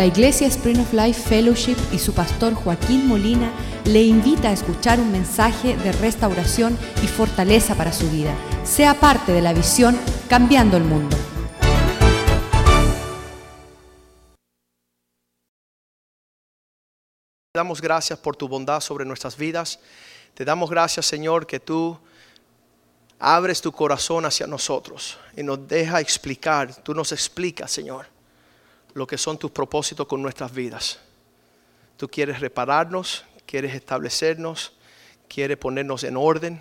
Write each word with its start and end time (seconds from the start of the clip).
La 0.00 0.06
Iglesia 0.06 0.46
Spring 0.46 0.80
of 0.80 0.94
Life 0.94 1.28
Fellowship 1.28 1.76
y 1.92 1.98
su 1.98 2.14
pastor 2.14 2.54
Joaquín 2.54 3.06
Molina 3.06 3.52
le 3.84 4.02
invita 4.02 4.48
a 4.48 4.52
escuchar 4.52 4.98
un 4.98 5.12
mensaje 5.12 5.76
de 5.76 5.92
restauración 5.92 6.78
y 7.02 7.06
fortaleza 7.06 7.74
para 7.74 7.92
su 7.92 8.10
vida. 8.10 8.34
Sea 8.64 8.94
parte 8.94 9.32
de 9.32 9.42
la 9.42 9.52
visión 9.52 10.00
Cambiando 10.26 10.78
el 10.78 10.84
Mundo. 10.84 11.14
Te 17.52 17.58
damos 17.58 17.82
gracias 17.82 18.18
por 18.18 18.36
tu 18.36 18.48
bondad 18.48 18.80
sobre 18.80 19.04
nuestras 19.04 19.36
vidas. 19.36 19.80
Te 20.32 20.46
damos 20.46 20.70
gracias, 20.70 21.04
Señor, 21.04 21.46
que 21.46 21.60
tú 21.60 22.00
abres 23.18 23.60
tu 23.60 23.70
corazón 23.70 24.24
hacia 24.24 24.46
nosotros 24.46 25.18
y 25.36 25.42
nos 25.42 25.68
deja 25.68 26.00
explicar, 26.00 26.74
tú 26.76 26.94
nos 26.94 27.12
explicas, 27.12 27.70
Señor, 27.70 28.06
lo 28.94 29.06
que 29.06 29.18
son 29.18 29.38
tus 29.38 29.50
propósitos 29.50 30.06
con 30.06 30.22
nuestras 30.22 30.52
vidas. 30.52 31.00
Tú 31.96 32.08
quieres 32.08 32.40
repararnos, 32.40 33.24
quieres 33.46 33.74
establecernos, 33.74 34.76
quieres 35.28 35.56
ponernos 35.56 36.04
en 36.04 36.16
orden, 36.16 36.60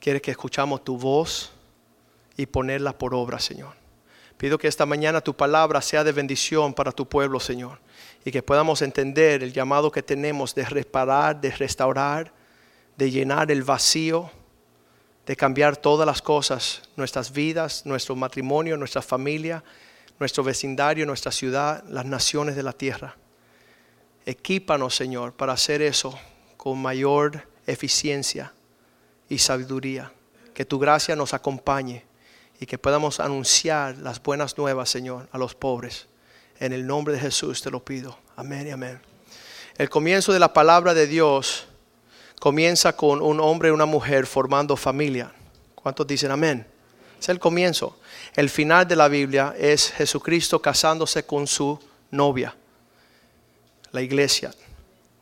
quieres 0.00 0.22
que 0.22 0.30
escuchamos 0.30 0.84
tu 0.84 0.96
voz 0.96 1.52
y 2.36 2.46
ponerla 2.46 2.96
por 2.96 3.14
obra, 3.14 3.38
Señor. 3.38 3.74
Pido 4.36 4.58
que 4.58 4.68
esta 4.68 4.86
mañana 4.86 5.20
tu 5.20 5.34
palabra 5.34 5.80
sea 5.80 6.02
de 6.04 6.12
bendición 6.12 6.74
para 6.74 6.92
tu 6.92 7.08
pueblo, 7.08 7.38
Señor 7.40 7.78
y 8.24 8.30
que 8.30 8.42
podamos 8.42 8.82
entender 8.82 9.42
el 9.42 9.52
llamado 9.52 9.90
que 9.90 10.02
tenemos 10.02 10.54
de 10.54 10.64
reparar, 10.64 11.40
de 11.40 11.50
restaurar, 11.50 12.32
de 12.96 13.10
llenar 13.10 13.50
el 13.50 13.62
vacío, 13.62 14.30
de 15.26 15.36
cambiar 15.36 15.76
todas 15.76 16.06
las 16.06 16.22
cosas, 16.22 16.82
nuestras 16.96 17.32
vidas, 17.32 17.84
nuestro 17.84 18.14
matrimonio, 18.14 18.76
nuestra 18.76 19.02
familia, 19.02 19.62
nuestro 20.18 20.44
vecindario, 20.44 21.06
nuestra 21.06 21.32
ciudad, 21.32 21.84
las 21.88 22.04
naciones 22.04 22.56
de 22.56 22.62
la 22.62 22.72
tierra. 22.72 23.16
Equípanos, 24.24 24.94
Señor, 24.94 25.32
para 25.32 25.52
hacer 25.52 25.82
eso 25.82 26.18
con 26.56 26.80
mayor 26.80 27.48
eficiencia 27.66 28.52
y 29.28 29.38
sabiduría. 29.38 30.12
Que 30.54 30.64
tu 30.64 30.78
gracia 30.78 31.16
nos 31.16 31.34
acompañe 31.34 32.04
y 32.60 32.66
que 32.66 32.78
podamos 32.78 33.18
anunciar 33.18 33.96
las 33.98 34.22
buenas 34.22 34.56
nuevas, 34.56 34.88
Señor, 34.90 35.28
a 35.32 35.38
los 35.38 35.54
pobres. 35.54 36.06
En 36.60 36.72
el 36.72 36.86
nombre 36.86 37.14
de 37.14 37.20
Jesús 37.20 37.62
te 37.62 37.70
lo 37.70 37.84
pido. 37.84 38.16
Amén 38.36 38.68
y 38.68 38.70
amén. 38.70 39.00
El 39.76 39.88
comienzo 39.88 40.32
de 40.32 40.38
la 40.38 40.52
palabra 40.52 40.94
de 40.94 41.06
Dios 41.06 41.66
comienza 42.38 42.94
con 42.94 43.22
un 43.22 43.40
hombre 43.40 43.70
y 43.70 43.72
una 43.72 43.86
mujer 43.86 44.26
formando 44.26 44.76
familia. 44.76 45.32
¿Cuántos 45.74 46.06
dicen 46.06 46.30
amén? 46.30 46.66
Es 47.18 47.28
el 47.28 47.38
comienzo. 47.38 47.98
El 48.34 48.48
final 48.48 48.88
de 48.88 48.96
la 48.96 49.08
Biblia 49.08 49.54
es 49.58 49.90
Jesucristo 49.90 50.62
casándose 50.62 51.24
con 51.24 51.46
su 51.46 51.78
novia, 52.10 52.56
la 53.90 54.00
iglesia. 54.00 54.54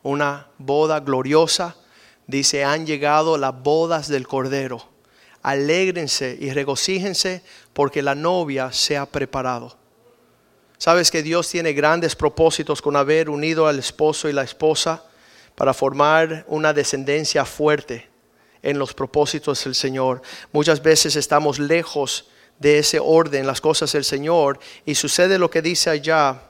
Una 0.01 0.47
boda 0.57 1.01
gloriosa. 1.01 1.75
Dice, 2.25 2.63
han 2.63 2.85
llegado 2.85 3.37
las 3.37 3.61
bodas 3.61 4.07
del 4.07 4.25
Cordero. 4.25 4.87
Alégrense 5.41 6.37
y 6.39 6.51
regocíjense 6.51 7.43
porque 7.73 8.01
la 8.01 8.15
novia 8.15 8.71
se 8.71 8.95
ha 8.95 9.05
preparado. 9.05 9.75
Sabes 10.77 11.11
que 11.11 11.21
Dios 11.21 11.49
tiene 11.49 11.73
grandes 11.73 12.15
propósitos 12.15 12.81
con 12.81 12.95
haber 12.95 13.29
unido 13.29 13.67
al 13.67 13.77
esposo 13.77 14.29
y 14.29 14.33
la 14.33 14.43
esposa 14.43 15.03
para 15.55 15.73
formar 15.73 16.45
una 16.47 16.71
descendencia 16.71 17.43
fuerte 17.43 18.07
en 18.63 18.79
los 18.79 18.93
propósitos 18.93 19.63
del 19.65 19.75
Señor. 19.75 20.21
Muchas 20.53 20.81
veces 20.81 21.17
estamos 21.17 21.59
lejos 21.59 22.29
de 22.61 22.77
ese 22.77 22.99
orden, 22.99 23.47
las 23.47 23.59
cosas 23.59 23.91
del 23.91 24.03
Señor, 24.03 24.59
y 24.85 24.93
sucede 24.93 25.39
lo 25.39 25.49
que 25.49 25.63
dice 25.63 25.89
allá 25.89 26.43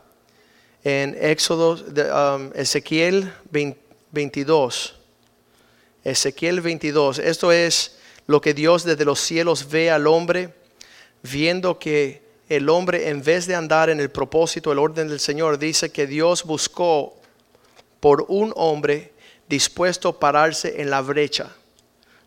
en 0.84 1.18
Éxodo, 1.18 1.76
um, 2.36 2.52
Ezequiel 2.54 3.32
22. 4.12 4.96
Ezequiel 6.04 6.60
22. 6.60 7.20
Esto 7.20 7.54
es 7.54 7.98
lo 8.28 8.42
que 8.42 8.54
Dios 8.54 8.84
desde 8.84 9.06
los 9.06 9.22
cielos 9.22 9.70
ve 9.70 9.90
al 9.90 10.06
hombre, 10.06 10.54
viendo 11.24 11.80
que 11.80 12.22
el 12.50 12.68
hombre 12.68 13.08
en 13.08 13.24
vez 13.24 13.48
de 13.48 13.56
andar 13.56 13.90
en 13.90 14.02
el 14.02 14.12
propósito, 14.12 14.74
el 14.74 14.80
orden 14.80 15.08
del 15.08 15.22
Señor, 15.22 15.60
dice 15.60 15.94
que 15.94 16.08
Dios 16.08 16.44
buscó 16.44 17.16
por 18.02 18.26
un 18.28 18.52
hombre 18.58 19.14
dispuesto 19.48 20.10
a 20.10 20.20
pararse 20.20 20.82
en 20.82 20.90
la 20.90 21.00
brecha, 21.00 21.56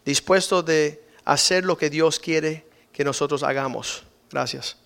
dispuesto 0.07 0.63
de 0.63 1.03
hacer 1.27 1.67
lo 1.67 1.77
que 1.77 1.91
Dios 1.91 2.19
quiere 2.19 2.65
que 2.95 3.05
nosotros 3.05 3.43
hagamos. 3.43 4.05
Gracias. 4.31 4.79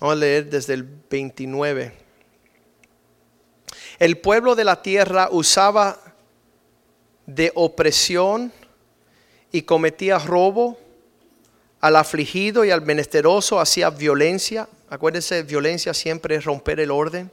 Vamos 0.00 0.12
a 0.12 0.16
leer 0.16 0.50
desde 0.50 0.74
el 0.74 0.82
29. 0.82 1.92
El 3.98 4.18
pueblo 4.18 4.54
de 4.54 4.64
la 4.64 4.82
tierra 4.82 5.28
usaba 5.30 5.98
de 7.24 7.50
opresión 7.54 8.52
y 9.52 9.62
cometía 9.62 10.18
robo, 10.18 10.78
al 11.80 11.96
afligido 11.96 12.64
y 12.64 12.72
al 12.72 12.82
menesteroso 12.82 13.60
hacía 13.60 13.90
violencia. 13.90 14.68
Acuérdense, 14.90 15.44
violencia 15.44 15.94
siempre 15.94 16.34
es 16.34 16.44
romper 16.44 16.80
el 16.80 16.90
orden. 16.90 17.30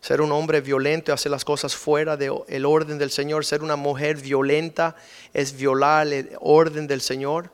Ser 0.00 0.20
un 0.20 0.32
hombre 0.32 0.60
violento 0.60 1.12
hacer 1.12 1.30
las 1.30 1.44
cosas 1.44 1.74
fuera 1.74 2.16
del 2.16 2.66
orden 2.66 2.98
del 2.98 3.10
Señor. 3.10 3.44
Ser 3.44 3.62
una 3.62 3.76
mujer 3.76 4.16
violenta 4.16 4.96
es 5.34 5.56
violar 5.56 6.06
el 6.06 6.30
orden 6.40 6.86
del 6.86 7.00
Señor. 7.00 7.50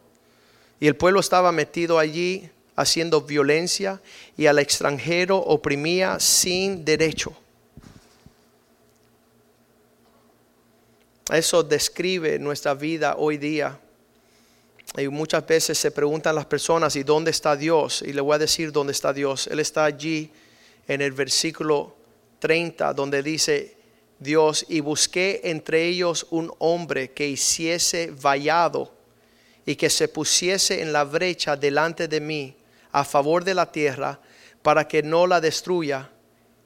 Y 0.78 0.86
el 0.86 0.96
pueblo 0.96 1.20
estaba 1.20 1.52
metido 1.52 1.98
allí 1.98 2.50
haciendo 2.76 3.22
violencia 3.22 4.00
y 4.36 4.46
al 4.46 4.58
extranjero 4.58 5.38
oprimía 5.38 6.18
sin 6.20 6.84
derecho. 6.84 7.34
Eso 11.32 11.62
describe 11.62 12.38
nuestra 12.38 12.74
vida 12.74 13.16
hoy 13.16 13.38
día. 13.38 13.78
Y 14.98 15.08
muchas 15.08 15.46
veces 15.46 15.78
se 15.78 15.90
preguntan 15.90 16.34
las 16.34 16.46
personas, 16.46 16.94
¿y 16.94 17.02
dónde 17.02 17.30
está 17.30 17.56
Dios? 17.56 18.02
Y 18.02 18.12
le 18.12 18.20
voy 18.20 18.34
a 18.34 18.38
decir 18.38 18.70
dónde 18.70 18.92
está 18.92 19.12
Dios. 19.12 19.46
Él 19.46 19.58
está 19.58 19.84
allí 19.84 20.30
en 20.86 21.00
el 21.00 21.12
versículo 21.12 21.96
30, 22.44 22.92
donde 22.92 23.22
dice 23.22 23.74
Dios, 24.18 24.66
y 24.68 24.80
busqué 24.80 25.40
entre 25.44 25.86
ellos 25.86 26.26
un 26.28 26.52
hombre 26.58 27.12
que 27.12 27.26
hiciese 27.26 28.10
vallado 28.10 28.92
y 29.64 29.76
que 29.76 29.88
se 29.88 30.08
pusiese 30.08 30.82
en 30.82 30.92
la 30.92 31.04
brecha 31.04 31.56
delante 31.56 32.06
de 32.06 32.20
mí 32.20 32.54
a 32.92 33.02
favor 33.02 33.44
de 33.44 33.54
la 33.54 33.72
tierra 33.72 34.20
para 34.60 34.86
que 34.86 35.02
no 35.02 35.26
la 35.26 35.40
destruya 35.40 36.10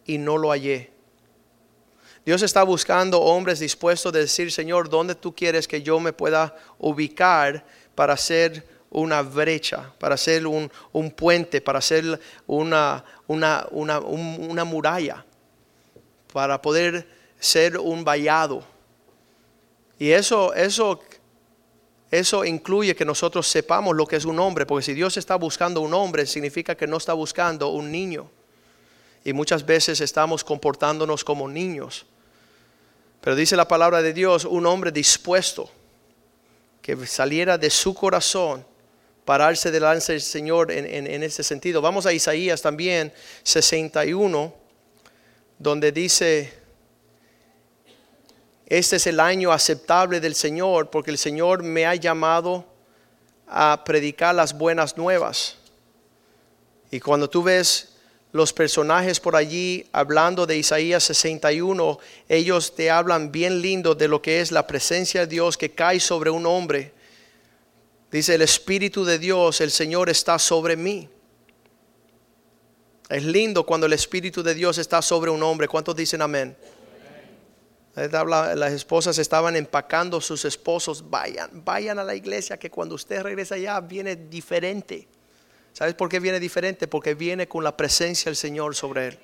y 0.04 0.18
no 0.18 0.36
lo 0.36 0.50
hallé. 0.50 0.90
Dios 2.26 2.42
está 2.42 2.64
buscando 2.64 3.20
hombres 3.20 3.60
dispuestos 3.60 4.12
a 4.12 4.18
decir, 4.18 4.50
Señor, 4.50 4.88
¿dónde 4.88 5.14
tú 5.14 5.32
quieres 5.32 5.68
que 5.68 5.80
yo 5.80 6.00
me 6.00 6.12
pueda 6.12 6.56
ubicar 6.80 7.64
para 7.94 8.14
hacer 8.14 8.66
una 8.90 9.22
brecha, 9.22 9.92
para 10.00 10.16
hacer 10.16 10.44
un, 10.44 10.70
puente, 11.12 11.60
para 11.60 11.78
hacer 11.78 12.20
una, 12.48 13.04
muralla, 14.66 15.24
para 16.32 16.60
poder 16.60 17.06
ser 17.38 17.78
un 17.78 18.04
vallado? 18.04 18.64
Y 19.98 20.10
eso, 20.10 20.54
eso, 20.54 21.00
eso 22.10 22.44
incluye 22.44 22.94
que 22.94 23.04
nosotros 23.04 23.48
sepamos 23.48 23.96
lo 23.96 24.06
que 24.06 24.16
es 24.16 24.24
un 24.24 24.38
hombre, 24.38 24.64
porque 24.64 24.84
si 24.84 24.94
Dios 24.94 25.16
está 25.16 25.36
buscando 25.36 25.80
un 25.80 25.92
hombre, 25.92 26.26
significa 26.26 26.76
que 26.76 26.86
no 26.86 26.96
está 26.96 27.12
buscando 27.12 27.68
un 27.68 27.90
niño. 27.90 28.30
Y 29.24 29.32
muchas 29.32 29.66
veces 29.66 30.00
estamos 30.00 30.44
comportándonos 30.44 31.24
como 31.24 31.48
niños. 31.48 32.06
Pero 33.20 33.36
dice 33.36 33.56
la 33.56 33.66
palabra 33.66 34.00
de 34.00 34.12
Dios, 34.12 34.44
un 34.44 34.64
hombre 34.66 34.92
dispuesto, 34.92 35.68
que 36.80 36.96
saliera 37.06 37.58
de 37.58 37.68
su 37.68 37.92
corazón, 37.92 38.64
pararse 39.24 39.70
delante 39.70 40.12
del 40.12 40.22
Señor 40.22 40.72
en, 40.72 40.86
en, 40.86 41.22
ese 41.22 41.42
sentido. 41.42 41.82
Vamos 41.82 42.06
a 42.06 42.12
Isaías 42.14 42.62
también 42.62 43.12
61, 43.42 44.54
donde 45.58 45.92
dice, 45.92 46.52
este 48.66 48.96
es 48.96 49.06
el 49.06 49.18
año 49.18 49.50
aceptable 49.50 50.20
del 50.20 50.34
Señor, 50.34 50.90
porque 50.90 51.10
el 51.10 51.18
Señor 51.18 51.62
me 51.62 51.86
ha 51.86 51.94
llamado 51.94 52.64
a 53.46 53.82
predicar 53.84 54.34
las 54.34 54.56
buenas 54.56 54.96
nuevas. 54.96 55.56
Y 56.90 57.00
cuando 57.00 57.28
tú 57.28 57.42
ves 57.42 57.94
los 58.32 58.52
personajes 58.52 59.20
por 59.20 59.36
allí 59.36 59.86
hablando 59.92 60.46
de 60.46 60.58
Isaías 60.58 61.02
61, 61.04 61.98
ellos 62.28 62.74
te 62.74 62.90
hablan 62.90 63.32
bien 63.32 63.60
lindo 63.60 63.94
de 63.94 64.06
lo 64.06 64.20
que 64.20 64.40
es 64.40 64.52
la 64.52 64.66
presencia 64.66 65.22
de 65.22 65.26
Dios 65.26 65.56
que 65.56 65.70
cae 65.70 65.98
sobre 65.98 66.30
un 66.30 66.46
hombre. 66.46 66.92
Dice, 68.10 68.34
el 68.34 68.42
Espíritu 68.42 69.04
de 69.04 69.18
Dios, 69.18 69.60
el 69.60 69.70
Señor 69.70 70.08
está 70.08 70.38
sobre 70.38 70.76
mí. 70.76 71.08
Es 73.08 73.24
lindo 73.24 73.64
cuando 73.64 73.86
el 73.86 73.94
Espíritu 73.94 74.42
de 74.42 74.54
Dios 74.54 74.76
está 74.78 75.00
sobre 75.00 75.30
un 75.30 75.42
hombre. 75.42 75.66
¿Cuántos 75.66 75.96
dicen 75.96 76.20
amén? 76.20 76.56
Las 77.94 78.72
esposas 78.72 79.18
estaban 79.18 79.56
empacando 79.56 80.20
sus 80.20 80.44
esposos. 80.44 81.08
Vayan, 81.08 81.50
vayan 81.64 81.98
a 81.98 82.04
la 82.04 82.14
iglesia 82.14 82.58
que 82.58 82.70
cuando 82.70 82.94
usted 82.94 83.22
regresa 83.22 83.54
allá 83.54 83.80
viene 83.80 84.14
diferente. 84.14 85.08
¿Sabes 85.72 85.94
por 85.94 86.08
qué 86.08 86.20
viene 86.20 86.38
diferente? 86.38 86.86
Porque 86.86 87.14
viene 87.14 87.48
con 87.48 87.64
la 87.64 87.76
presencia 87.76 88.26
del 88.26 88.36
Señor 88.36 88.74
sobre 88.74 89.08
él. 89.08 89.18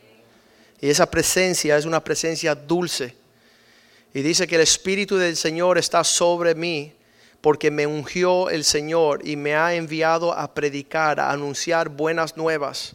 Y 0.81 0.89
esa 0.89 1.11
presencia 1.11 1.77
es 1.77 1.85
una 1.85 2.03
presencia 2.03 2.55
dulce. 2.55 3.17
Y 4.15 4.23
dice 4.23 4.47
que 4.47 4.55
el 4.55 4.63
Espíritu 4.63 5.17
del 5.17 5.37
Señor 5.37 5.79
está 5.79 6.05
sobre 6.05 6.55
mí 6.55 6.95
porque 7.41 7.71
me 7.71 7.87
ungió 7.87 8.49
el 8.49 8.65
Señor 8.65 9.27
y 9.27 9.37
me 9.37 9.55
ha 9.55 9.75
enviado 9.75 10.33
a 10.33 10.55
predicar, 10.55 11.21
a 11.21 11.31
anunciar 11.31 11.91
buenas 11.91 12.37
nuevas. 12.37 12.95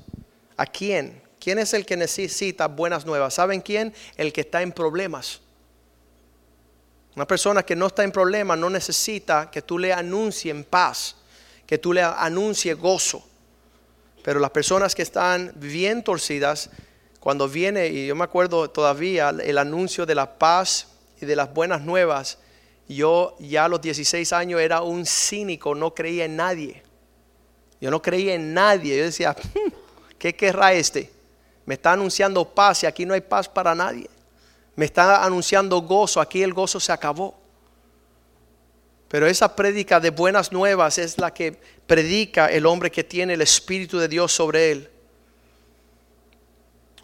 ¿A 0.59 0.65
quién? 0.65 1.21
¿Quién 1.39 1.57
es 1.57 1.73
el 1.73 1.85
que 1.85 1.95
necesita 1.95 2.67
buenas 2.67 3.05
nuevas? 3.05 3.35
¿Saben 3.35 3.61
quién? 3.61 3.93
El 4.17 4.33
que 4.33 4.41
está 4.41 4.61
en 4.61 4.73
problemas. 4.73 5.39
Una 7.15 7.25
persona 7.25 7.63
que 7.63 7.77
no 7.77 7.87
está 7.87 8.03
en 8.03 8.11
problemas 8.11 8.57
no 8.57 8.69
necesita 8.69 9.49
que 9.49 9.61
tú 9.61 9.79
le 9.79 9.93
anuncies 9.93 10.65
paz, 10.65 11.15
que 11.65 11.77
tú 11.77 11.93
le 11.93 12.01
anuncies 12.01 12.77
gozo. 12.77 13.25
Pero 14.21 14.41
las 14.41 14.49
personas 14.51 14.93
que 14.93 15.01
están 15.01 15.53
bien 15.55 16.03
torcidas, 16.03 16.69
cuando 17.21 17.47
viene, 17.47 17.87
y 17.87 18.07
yo 18.07 18.15
me 18.17 18.25
acuerdo 18.25 18.69
todavía 18.69 19.29
el 19.29 19.57
anuncio 19.59 20.05
de 20.05 20.15
la 20.15 20.37
paz 20.37 20.89
y 21.21 21.25
de 21.25 21.37
las 21.37 21.53
buenas 21.53 21.83
nuevas, 21.83 22.37
yo 22.89 23.37
ya 23.39 23.63
a 23.63 23.69
los 23.69 23.79
16 23.79 24.33
años 24.33 24.59
era 24.59 24.81
un 24.81 25.05
cínico, 25.05 25.73
no 25.73 25.95
creía 25.95 26.25
en 26.25 26.35
nadie. 26.35 26.83
Yo 27.79 27.89
no 27.91 28.01
creía 28.01 28.33
en 28.33 28.53
nadie. 28.53 28.97
Yo 28.97 29.05
decía, 29.05 29.33
hmm, 29.53 29.78
¿qué 30.19 30.35
querrá 30.35 30.73
este? 30.73 31.11
Me 31.65 31.73
está 31.75 31.93
anunciando 31.93 32.45
paz 32.45 32.83
y 32.83 32.85
aquí 32.85 33.05
no 33.05 33.13
hay 33.13 33.21
paz 33.21 33.49
para 33.49 33.73
nadie. 33.73 34.09
Me 34.75 34.85
está 34.85 35.23
anunciando 35.23 35.81
gozo, 35.81 36.21
aquí 36.21 36.43
el 36.43 36.53
gozo 36.53 36.79
se 36.79 36.91
acabó. 36.91 37.35
Pero 39.07 39.25
esa 39.25 39.55
prédica 39.55 39.99
de 39.99 40.11
buenas 40.11 40.51
nuevas 40.51 40.99
es 40.99 41.17
la 41.17 41.33
que 41.33 41.59
predica 41.87 42.47
el 42.47 42.67
hombre 42.67 42.91
que 42.91 43.03
tiene 43.03 43.33
el 43.33 43.41
Espíritu 43.41 43.97
de 43.97 44.07
Dios 44.07 44.31
sobre 44.31 44.71
él. 44.71 44.89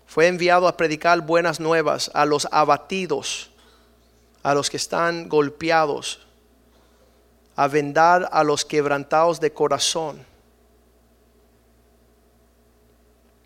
Fue 0.05 0.27
enviado 0.27 0.67
a 0.67 0.77
predicar 0.77 1.19
buenas 1.21 1.59
nuevas 1.59 2.11
a 2.13 2.25
los 2.25 2.47
abatidos, 2.51 3.49
a 4.43 4.53
los 4.53 4.69
que 4.69 4.77
están 4.77 5.27
golpeados, 5.27 6.21
a 7.55 7.67
vendar 7.67 8.29
a 8.31 8.43
los 8.43 8.63
quebrantados 8.63 9.39
de 9.39 9.51
corazón, 9.51 10.23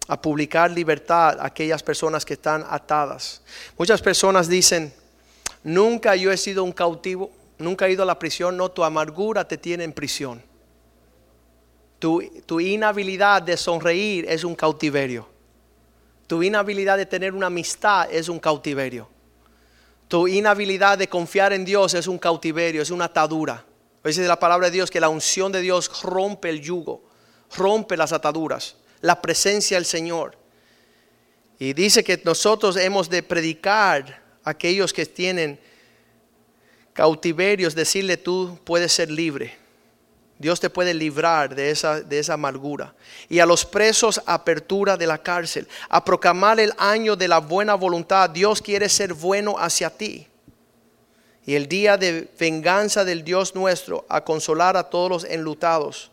a 0.10 0.20
publicar 0.20 0.72
libertad 0.72 1.40
a 1.40 1.46
aquellas 1.46 1.84
personas 1.84 2.26
que 2.26 2.34
están 2.34 2.66
atadas. 2.68 3.44
Muchas 3.78 4.02
personas 4.02 4.50
dicen, 4.50 4.92
nunca 5.64 6.16
yo 6.16 6.32
he 6.32 6.38
sido 6.38 6.64
un 6.64 6.72
cautivo, 6.72 7.30
nunca 7.60 7.86
he 7.86 7.92
ido 7.92 8.02
a 8.02 8.08
la 8.08 8.18
prisión, 8.18 8.58
no, 8.58 8.72
tu 8.72 8.84
amargura 8.84 9.48
te 9.48 9.60
tiene 9.60 9.84
en 9.84 9.94
prisión. 9.94 10.42
Tu, 12.00 12.24
tu 12.48 12.60
inhabilidad 12.60 13.44
de 13.44 13.56
sonreír 13.56 14.26
es 14.28 14.44
un 14.44 14.56
cautiverio. 14.56 15.30
Tu 16.26 16.42
inhabilidad 16.42 16.98
de 16.98 17.06
tener 17.06 17.36
una 17.36 17.48
amistad 17.48 18.12
es 18.12 18.30
un 18.30 18.40
cautiverio. 18.40 19.08
Tu 20.08 20.28
inhabilidad 20.28 20.98
de 20.98 21.08
confiar 21.08 21.54
en 21.54 21.64
Dios 21.64 21.94
es 21.94 22.08
un 22.08 22.18
cautiverio, 22.18 22.82
es 22.82 22.90
una 22.90 23.06
atadura. 23.06 23.64
Dice 24.04 24.26
la 24.26 24.40
palabra 24.40 24.68
de 24.68 24.72
Dios 24.72 24.90
que 24.90 25.00
la 25.00 25.10
unción 25.10 25.52
de 25.52 25.62
Dios 25.62 26.02
rompe 26.02 26.50
el 26.50 26.62
yugo, 26.62 27.04
rompe 27.56 27.96
las 27.96 28.12
ataduras, 28.12 28.76
la 29.02 29.22
presencia 29.22 29.78
del 29.78 29.86
Señor. 29.86 30.38
Y 31.60 31.74
dice 31.74 32.04
que 32.04 32.22
nosotros 32.24 32.78
hemos 32.78 33.10
de 33.10 33.22
predicar 33.22 34.22
a 34.44 34.52
aquellos 34.52 34.94
que 34.94 35.06
tienen 35.06 35.60
cautiverios, 36.94 37.76
decirle 37.76 38.18
tú 38.18 38.58
puedes 38.64 38.94
ser 38.94 39.12
libre. 39.12 39.58
Dios 40.38 40.62
te 40.62 40.70
puede 40.70 40.94
librar 40.94 41.54
de 41.54 41.70
esa, 41.70 42.00
de 42.00 42.18
esa 42.18 42.34
amargura. 42.36 42.96
Y 43.28 43.40
a 43.40 43.46
los 43.46 43.66
presos, 43.66 44.22
apertura 44.26 44.96
de 44.96 45.06
la 45.06 45.22
cárcel. 45.22 45.68
A 45.90 46.04
proclamar 46.04 46.62
el 46.62 46.74
año 46.78 47.18
de 47.18 47.28
la 47.28 47.40
buena 47.40 47.76
voluntad. 47.76 48.30
Dios 48.30 48.62
quiere 48.62 48.88
ser 48.88 49.14
bueno 49.14 49.56
hacia 49.58 49.90
ti. 49.90 50.28
Y 51.46 51.56
el 51.56 51.68
día 51.68 51.98
de 51.98 52.30
venganza 52.40 53.04
del 53.04 53.26
Dios 53.26 53.54
nuestro, 53.54 54.06
a 54.08 54.24
consolar 54.24 54.78
a 54.78 54.84
todos 54.84 55.10
los 55.10 55.24
enlutados. 55.26 56.10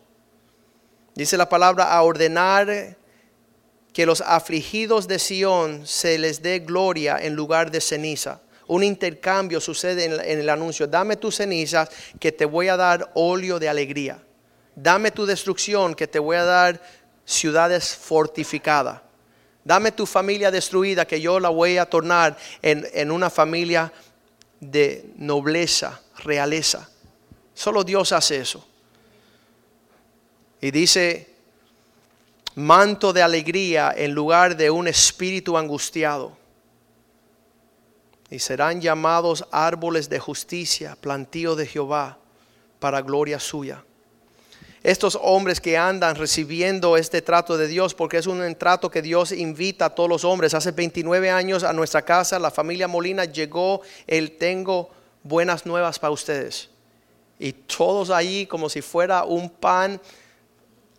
Dice 1.17 1.37
la 1.37 1.49
palabra, 1.49 1.93
a 1.93 2.03
ordenar 2.03 2.97
que 3.93 4.07
los 4.07 4.21
afligidos 4.21 5.09
de 5.09 5.19
Sión 5.19 5.87
se 5.87 6.19
les 6.19 6.41
dé 6.43 6.61
gloria 6.61 7.19
en 7.21 7.35
lugar 7.35 7.73
de 7.73 7.81
ceniza 7.81 8.41
un 8.69 8.83
intercambio 8.83 9.61
sucede 9.61 10.05
en, 10.05 10.41
el 10.41 10.49
anuncio. 10.49 10.87
Dame 10.87 11.17
tus 11.17 11.37
cenizas 11.37 11.89
que 12.19 12.33
te 12.33 12.45
voy 12.45 12.69
a 12.69 12.77
dar 12.77 13.11
óleo 13.15 13.59
de 13.59 13.69
alegría. 13.69 14.23
Dame 14.75 15.11
tu 15.11 15.25
destrucción 15.25 15.95
que 15.95 16.09
te 16.09 16.19
voy 16.19 16.37
a 16.37 16.45
dar 16.45 16.83
ciudades 17.25 17.95
fortificadas. 17.95 19.01
Dame 19.65 19.93
tu 19.93 20.07
familia 20.07 20.51
destruida 20.51 21.07
que 21.07 21.21
yo 21.21 21.41
la 21.41 21.49
voy 21.49 21.79
a 21.79 21.87
tornar 21.87 22.37
en, 22.63 22.87
en 22.93 23.11
una 23.11 23.31
familia 23.31 23.93
de 24.61 25.11
nobleza, 25.17 26.01
realeza. 26.19 26.89
Solo 27.55 27.85
Dios 27.85 28.13
hace 28.13 28.41
eso. 28.41 28.67
Y 30.61 30.71
dice, 30.71 31.35
manto 32.55 33.13
de 33.13 33.23
alegría 33.23 33.93
en 33.97 34.13
lugar 34.13 34.57
de 34.57 34.71
un 34.71 34.89
espíritu 34.89 35.57
angustiado 35.59 36.37
y 38.31 38.39
serán 38.39 38.81
llamados 38.81 39.47
árboles 39.53 40.09
de 40.09 40.19
justicia, 40.19 40.97
plantío 41.01 41.55
de 41.55 41.67
Jehová, 41.67 42.19
para 42.81 43.03
gloria 43.03 43.39
suya. 43.39 43.85
Estos 44.83 45.19
hombres 45.21 45.61
que 45.61 45.77
andan 45.77 46.15
recibiendo 46.15 46.97
este 46.97 47.21
trato 47.21 47.57
de 47.57 47.67
Dios, 47.67 47.95
porque 47.95 48.19
es 48.19 48.27
un 48.27 48.55
trato 48.55 48.91
que 48.91 49.03
Dios 49.03 49.33
invita 49.33 49.87
a 49.87 49.95
todos 49.95 50.09
los 50.09 50.25
hombres. 50.25 50.55
Hace 50.55 50.71
29 50.71 51.29
años 51.31 51.65
a 51.65 51.73
nuestra 51.73 52.03
casa, 52.03 52.39
la 52.39 52.53
familia 52.53 52.87
Molina 52.87 53.25
llegó 53.25 53.81
el 54.07 54.37
tengo 54.37 54.91
buenas 55.25 55.67
nuevas 55.67 55.99
para 55.99 56.13
ustedes. 56.13 56.71
Y 57.39 57.53
todos 57.53 58.11
ahí 58.11 58.47
como 58.47 58.69
si 58.69 58.81
fuera 58.81 59.25
un 59.25 59.51
pan, 59.51 60.01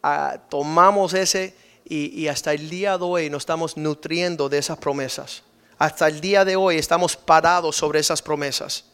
ah, 0.03 0.37
tomamos 0.49 1.13
ese 1.13 1.55
y, 1.85 2.07
y 2.19 2.27
hasta 2.27 2.53
el 2.53 2.69
día 2.69 2.97
de 2.97 3.03
hoy 3.03 3.29
nos 3.29 3.43
estamos 3.43 3.77
nutriendo 3.77 4.49
de 4.49 4.57
esas 4.57 4.77
promesas 4.77 5.43
hasta 5.77 6.07
el 6.07 6.19
día 6.21 6.43
de 6.43 6.55
hoy 6.55 6.77
estamos 6.77 7.15
parados 7.15 7.75
sobre 7.75 7.99
esas 7.99 8.21
promesas. 8.21 8.85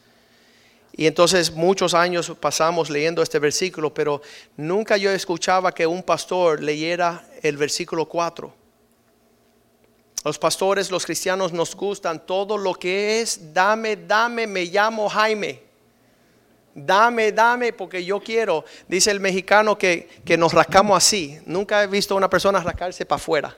Y 0.96 1.08
entonces 1.08 1.52
muchos 1.52 1.94
años 1.94 2.32
pasamos 2.40 2.90
leyendo 2.90 3.24
este 3.24 3.40
versículo, 3.40 3.94
pero 3.94 4.22
nunca 4.58 4.98
yo 4.98 5.10
escuchaba 5.10 5.74
que 5.74 5.88
un 5.88 6.04
pastor 6.04 6.62
leyera 6.62 7.28
el 7.42 7.58
versículo 7.58 8.08
4. 8.08 8.54
Los 10.24 10.38
pastores, 10.38 10.92
los 10.92 11.06
cristianos 11.06 11.52
nos 11.52 11.76
gustan 11.76 12.26
todo 12.26 12.58
lo 12.58 12.76
que 12.76 13.22
es, 13.22 13.54
dame, 13.54 13.96
dame, 13.96 14.46
me 14.46 14.66
llamo 14.66 15.10
Jaime. 15.10 15.63
Dame, 16.76 17.32
dame, 17.32 17.74
porque 17.74 18.04
yo 18.04 18.20
quiero. 18.20 18.66
Dice 18.88 19.12
el 19.12 19.20
mexicano 19.20 19.78
que, 19.78 20.10
que 20.26 20.38
nos 20.38 20.54
rascamos 20.54 20.98
así. 20.98 21.40
Nunca 21.46 21.84
he 21.84 21.88
visto 21.88 22.14
a 22.14 22.18
una 22.18 22.30
persona 22.30 22.60
rascarse 22.60 23.06
para 23.06 23.18
afuera. 23.18 23.58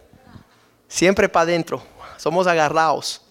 Siempre 0.88 1.30
para 1.30 1.44
adentro 1.44 1.82
somos 2.18 2.48
agarrados. 2.48 3.22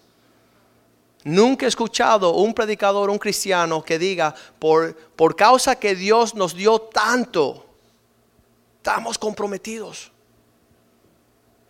Nunca 1.23 1.65
he 1.65 1.69
escuchado 1.69 2.35
un 2.35 2.53
predicador, 2.53 3.09
un 3.09 3.17
cristiano 3.17 3.83
que 3.83 3.97
diga, 3.97 4.35
por, 4.59 4.95
por 4.95 5.35
causa 5.35 5.75
que 5.75 5.95
Dios 5.95 6.35
nos 6.35 6.55
dio 6.55 6.79
tanto, 6.79 7.65
estamos 8.77 9.17
comprometidos. 9.17 10.11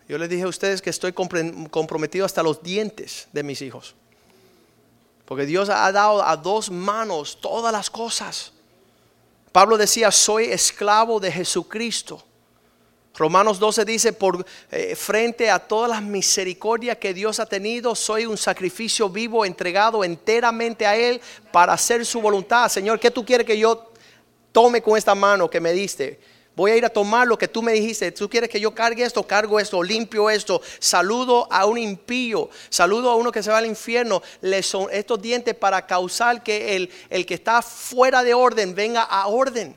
Yo 0.06 0.18
les 0.18 0.28
dije 0.28 0.42
a 0.42 0.48
ustedes 0.48 0.82
que 0.82 0.90
estoy 0.90 1.12
comprometido 1.12 2.26
hasta 2.26 2.42
los 2.42 2.62
dientes 2.62 3.28
de 3.32 3.42
mis 3.42 3.62
hijos. 3.62 3.94
Porque 5.26 5.44
Dios 5.44 5.68
ha 5.68 5.90
dado 5.92 6.24
a 6.24 6.36
dos 6.36 6.70
manos 6.70 7.38
todas 7.40 7.72
las 7.72 7.90
cosas. 7.90 8.52
Pablo 9.52 9.76
decía, 9.76 10.10
soy 10.10 10.44
esclavo 10.44 11.20
de 11.20 11.32
Jesucristo. 11.32 12.22
Romanos 13.16 13.58
12 13.58 13.84
dice, 13.84 14.12
por 14.12 14.44
eh, 14.70 14.94
frente 14.94 15.50
a 15.50 15.58
todas 15.58 15.90
las 15.90 16.02
misericordias 16.02 16.98
que 16.98 17.14
Dios 17.14 17.40
ha 17.40 17.46
tenido, 17.46 17.94
soy 17.94 18.26
un 18.26 18.36
sacrificio 18.36 19.08
vivo 19.08 19.44
entregado 19.44 20.04
enteramente 20.04 20.86
a 20.86 20.96
Él 20.96 21.20
para 21.50 21.72
hacer 21.72 22.04
su 22.04 22.20
voluntad. 22.20 22.68
Señor, 22.68 23.00
¿qué 23.00 23.10
tú 23.10 23.24
quieres 23.24 23.46
que 23.46 23.58
yo 23.58 23.90
tome 24.52 24.82
con 24.82 24.96
esta 24.96 25.14
mano 25.14 25.48
que 25.48 25.60
me 25.60 25.72
diste? 25.72 26.20
Voy 26.56 26.70
a 26.70 26.76
ir 26.76 26.84
a 26.86 26.88
tomar 26.88 27.28
lo 27.28 27.36
que 27.36 27.46
tú 27.48 27.62
me 27.62 27.72
dijiste. 27.72 28.10
Tú 28.12 28.30
quieres 28.30 28.48
que 28.48 28.58
yo 28.58 28.74
cargue 28.74 29.04
esto, 29.04 29.22
cargo 29.22 29.60
esto, 29.60 29.82
limpio 29.82 30.30
esto. 30.30 30.62
Saludo 30.78 31.46
a 31.52 31.66
un 31.66 31.76
impío, 31.76 32.48
saludo 32.70 33.10
a 33.10 33.14
uno 33.14 33.30
que 33.30 33.42
se 33.42 33.50
va 33.50 33.58
al 33.58 33.66
infierno. 33.66 34.22
Le 34.40 34.62
son 34.62 34.88
estos 34.90 35.20
dientes 35.20 35.54
para 35.54 35.86
causar 35.86 36.42
que 36.42 36.74
el, 36.74 36.90
el 37.10 37.26
que 37.26 37.34
está 37.34 37.60
fuera 37.60 38.22
de 38.22 38.32
orden 38.32 38.74
venga 38.74 39.02
a 39.02 39.26
orden. 39.26 39.76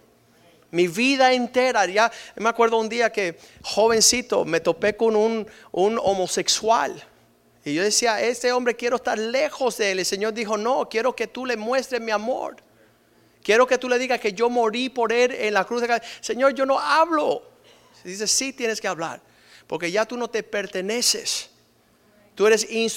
Mi 0.71 0.87
vida 0.87 1.33
entera, 1.33 1.85
ya 1.87 2.11
me 2.35 2.49
acuerdo 2.49 2.77
un 2.77 2.89
día 2.89 3.11
que 3.11 3.39
jovencito 3.63 4.45
me 4.45 4.59
topé 4.59 4.95
con 4.95 5.15
un, 5.15 5.47
homosexual. 5.71 7.03
Y 7.65 7.73
yo 7.73 7.83
decía, 7.83 8.21
este 8.21 8.51
hombre 8.51 8.75
quiero 8.75 8.97
estar 8.97 9.17
lejos 9.17 9.77
de 9.77 9.91
él. 9.91 9.99
El 9.99 10.05
Señor 10.05 10.33
dijo, 10.33 10.57
no, 10.57 10.87
quiero 10.87 11.15
que 11.15 11.27
tú 11.27 11.45
le 11.45 11.57
muestres 11.57 11.99
mi 11.99 12.11
amor. 12.11 12.57
Quiero 13.43 13.65
que 13.65 13.77
tú 13.77 13.87
le 13.89 13.97
digas 13.97 14.19
que 14.19 14.33
yo 14.33 14.49
morí 14.49 14.89
por 14.89 15.11
él 15.11 15.31
en 15.31 15.53
la 15.53 15.65
cruz 15.65 15.81
de 15.81 16.01
Señor, 16.21 16.53
yo 16.53 16.65
no 16.65 16.79
hablo. 16.79 17.43
Dice, 18.03 18.27
sí 18.27 18.53
tienes 18.53 18.79
que 18.79 18.87
hablar, 18.87 19.21
porque 19.67 19.91
ya 19.91 20.05
tú 20.05 20.17
no 20.17 20.29
te 20.29 20.43
perteneces. 20.43 21.49
Tú 22.39 22.47
eres 22.47 22.67
eh, 22.69 22.87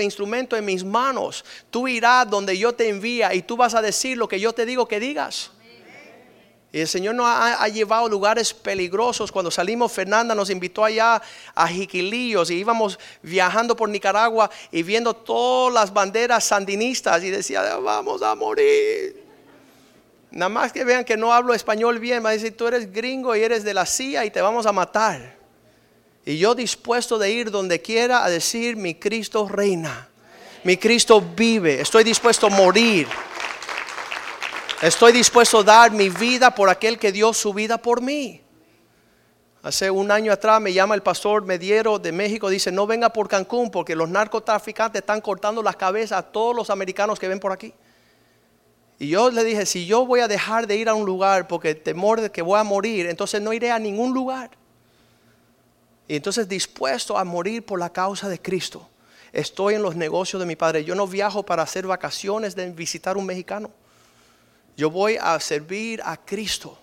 instrumento 0.00 0.56
en 0.56 0.64
mis 0.64 0.82
manos. 0.82 1.44
Tú 1.70 1.86
irás 1.86 2.30
donde 2.30 2.56
yo 2.56 2.72
te 2.72 2.88
envía 2.88 3.34
y 3.34 3.42
tú 3.42 3.58
vas 3.58 3.74
a 3.74 3.82
decir 3.82 4.16
lo 4.16 4.26
que 4.26 4.40
yo 4.40 4.54
te 4.54 4.64
digo 4.64 4.88
que 4.88 4.98
digas. 4.98 5.50
Y 6.72 6.80
el 6.80 6.88
Señor 6.88 7.14
nos 7.14 7.26
ha, 7.28 7.68
llevado 7.68 8.06
a 8.06 8.08
lugares 8.08 8.52
peligrosos. 8.52 9.30
Cuando 9.30 9.50
salimos, 9.50 9.92
Fernanda 9.92 10.34
nos 10.34 10.50
invitó 10.50 10.82
allá 10.82 11.22
a 11.54 11.68
Jiquilillos 11.68 12.50
y 12.50 12.54
íbamos 12.54 12.98
viajando 13.22 13.76
por 13.76 13.88
Nicaragua 13.88 14.50
y 14.72 14.82
viendo 14.82 15.14
todas 15.14 15.72
las 15.72 15.92
banderas 15.92 16.42
sandinistas 16.44 17.22
y 17.22 17.30
decía, 17.30 17.76
vamos 17.76 18.22
a 18.22 18.34
morir. 18.34 19.23
Nada 20.34 20.48
más 20.48 20.72
que 20.72 20.82
vean 20.82 21.04
que 21.04 21.16
no 21.16 21.32
hablo 21.32 21.54
español 21.54 22.00
bien, 22.00 22.26
a 22.26 22.30
decir, 22.30 22.56
tú 22.56 22.66
eres 22.66 22.92
gringo 22.92 23.36
y 23.36 23.42
eres 23.44 23.62
de 23.62 23.72
la 23.72 23.86
CIA 23.86 24.24
y 24.24 24.32
te 24.32 24.42
vamos 24.42 24.66
a 24.66 24.72
matar. 24.72 25.36
Y 26.26 26.38
yo 26.38 26.56
dispuesto 26.56 27.18
de 27.18 27.30
ir 27.30 27.52
donde 27.52 27.80
quiera 27.80 28.24
a 28.24 28.28
decir, 28.28 28.74
mi 28.74 28.96
Cristo 28.96 29.48
reina, 29.48 30.08
mi 30.64 30.76
Cristo 30.76 31.22
vive, 31.36 31.80
estoy 31.80 32.02
dispuesto 32.02 32.48
a 32.48 32.50
morir. 32.50 33.06
Estoy 34.82 35.12
dispuesto 35.12 35.60
a 35.60 35.62
dar 35.62 35.92
mi 35.92 36.08
vida 36.08 36.52
por 36.52 36.68
aquel 36.68 36.98
que 36.98 37.12
dio 37.12 37.32
su 37.32 37.54
vida 37.54 37.78
por 37.78 38.00
mí. 38.02 38.40
Hace 39.62 39.88
un 39.88 40.10
año 40.10 40.32
atrás 40.32 40.60
me 40.60 40.72
llama 40.72 40.96
el 40.96 41.02
pastor 41.04 41.44
Mediero 41.44 42.00
de 42.00 42.10
México, 42.10 42.48
dice, 42.48 42.72
no 42.72 42.88
venga 42.88 43.10
por 43.10 43.28
Cancún 43.28 43.70
porque 43.70 43.94
los 43.94 44.08
narcotraficantes 44.08 45.00
están 45.00 45.20
cortando 45.20 45.62
las 45.62 45.76
cabezas 45.76 46.18
a 46.18 46.22
todos 46.24 46.56
los 46.56 46.70
americanos 46.70 47.20
que 47.20 47.28
ven 47.28 47.38
por 47.38 47.52
aquí. 47.52 47.72
Y 48.98 49.08
yo 49.08 49.30
le 49.30 49.42
dije, 49.44 49.66
si 49.66 49.86
yo 49.86 50.06
voy 50.06 50.20
a 50.20 50.28
dejar 50.28 50.66
de 50.66 50.76
ir 50.76 50.88
a 50.88 50.94
un 50.94 51.04
lugar 51.04 51.48
porque 51.48 51.74
temor 51.74 52.20
de 52.20 52.30
que 52.30 52.42
voy 52.42 52.58
a 52.58 52.64
morir, 52.64 53.06
entonces 53.06 53.40
no 53.42 53.52
iré 53.52 53.70
a 53.70 53.78
ningún 53.78 54.14
lugar. 54.14 54.50
Y 56.06 56.16
entonces 56.16 56.48
dispuesto 56.48 57.18
a 57.18 57.24
morir 57.24 57.64
por 57.64 57.78
la 57.78 57.90
causa 57.90 58.28
de 58.28 58.40
Cristo. 58.40 58.88
Estoy 59.32 59.74
en 59.74 59.82
los 59.82 59.96
negocios 59.96 60.38
de 60.38 60.46
mi 60.46 60.54
padre. 60.54 60.84
Yo 60.84 60.94
no 60.94 61.06
viajo 61.08 61.42
para 61.42 61.64
hacer 61.64 61.86
vacaciones 61.86 62.54
de 62.54 62.70
visitar 62.70 63.16
un 63.16 63.26
mexicano. 63.26 63.70
Yo 64.76 64.90
voy 64.90 65.16
a 65.20 65.38
servir 65.40 66.00
a 66.04 66.16
Cristo. 66.16 66.78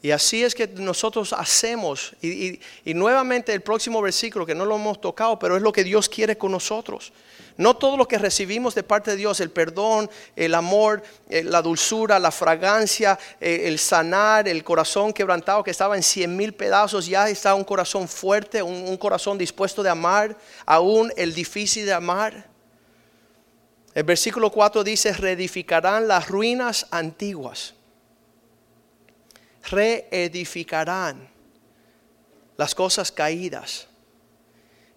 Y 0.00 0.12
así 0.12 0.44
es 0.44 0.54
que 0.54 0.68
nosotros 0.68 1.32
hacemos. 1.32 2.14
Y, 2.22 2.60
nuevamente 2.94 3.52
el 3.52 3.62
próximo 3.62 4.00
versículo, 4.00 4.46
que 4.46 4.54
no 4.54 4.64
lo 4.64 4.76
hemos 4.76 5.00
tocado, 5.00 5.38
pero 5.38 5.56
es 5.56 5.62
lo 5.62 5.72
que 5.72 5.82
Dios 5.82 6.08
quiere 6.08 6.38
con 6.38 6.52
nosotros. 6.52 7.12
No 7.56 7.76
todo 7.76 7.96
lo 7.96 8.06
que 8.06 8.18
recibimos 8.18 8.76
de 8.76 8.84
parte 8.84 9.10
de 9.10 9.16
Dios, 9.16 9.40
el 9.40 9.50
perdón, 9.50 10.08
el 10.36 10.54
amor, 10.54 11.02
eh, 11.28 11.42
la 11.42 11.60
dulzura, 11.60 12.20
la 12.20 12.30
fragancia, 12.30 13.18
eh, 13.40 13.62
el 13.64 13.80
sanar, 13.80 14.46
el 14.46 14.62
corazón 14.62 15.12
quebrantado 15.12 15.64
que 15.64 15.72
estaba 15.72 15.96
en 15.96 16.04
cien 16.04 16.36
mil 16.36 16.54
pedazos, 16.54 17.06
ya 17.06 17.28
está 17.28 17.56
un 17.56 17.64
corazón 17.64 18.06
fuerte, 18.06 18.62
un 18.62 18.96
corazón 18.96 19.36
dispuesto 19.36 19.82
de 19.82 19.90
amar, 19.90 20.36
aún 20.64 21.12
el 21.16 21.34
difícil 21.34 21.84
de 21.84 21.94
amar. 21.94 22.46
El 23.92 24.04
versículo 24.04 24.52
4 24.52 24.84
dice, 24.84 25.12
reedificarán 25.12 26.06
las 26.06 26.28
ruinas 26.28 26.86
antiguas. 26.92 27.74
Reedificarán 29.70 31.28
las 32.56 32.74
cosas 32.74 33.12
caídas 33.12 33.86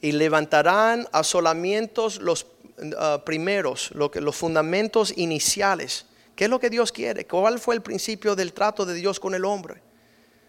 y 0.02 0.12
levantarán 0.12 1.08
asolamientos 1.12 2.20
los 2.20 2.48
uh, 2.78 3.24
primeros, 3.24 3.92
lo 3.92 4.10
que, 4.10 4.20
los 4.20 4.36
fundamentos 4.36 5.14
iniciales. 5.16 6.06
¿Qué 6.36 6.46
es 6.46 6.50
lo 6.50 6.60
que 6.60 6.70
Dios 6.70 6.92
quiere? 6.92 7.26
¿Cuál 7.28 7.60
fue 7.60 7.76
el 7.76 7.82
principio 7.82 8.36
del 8.36 8.54
trato 8.54 8.86
de 8.86 8.96
Dios 8.96 9.20
con 9.20 9.36
el 9.36 9.46
hombre? 9.46 9.82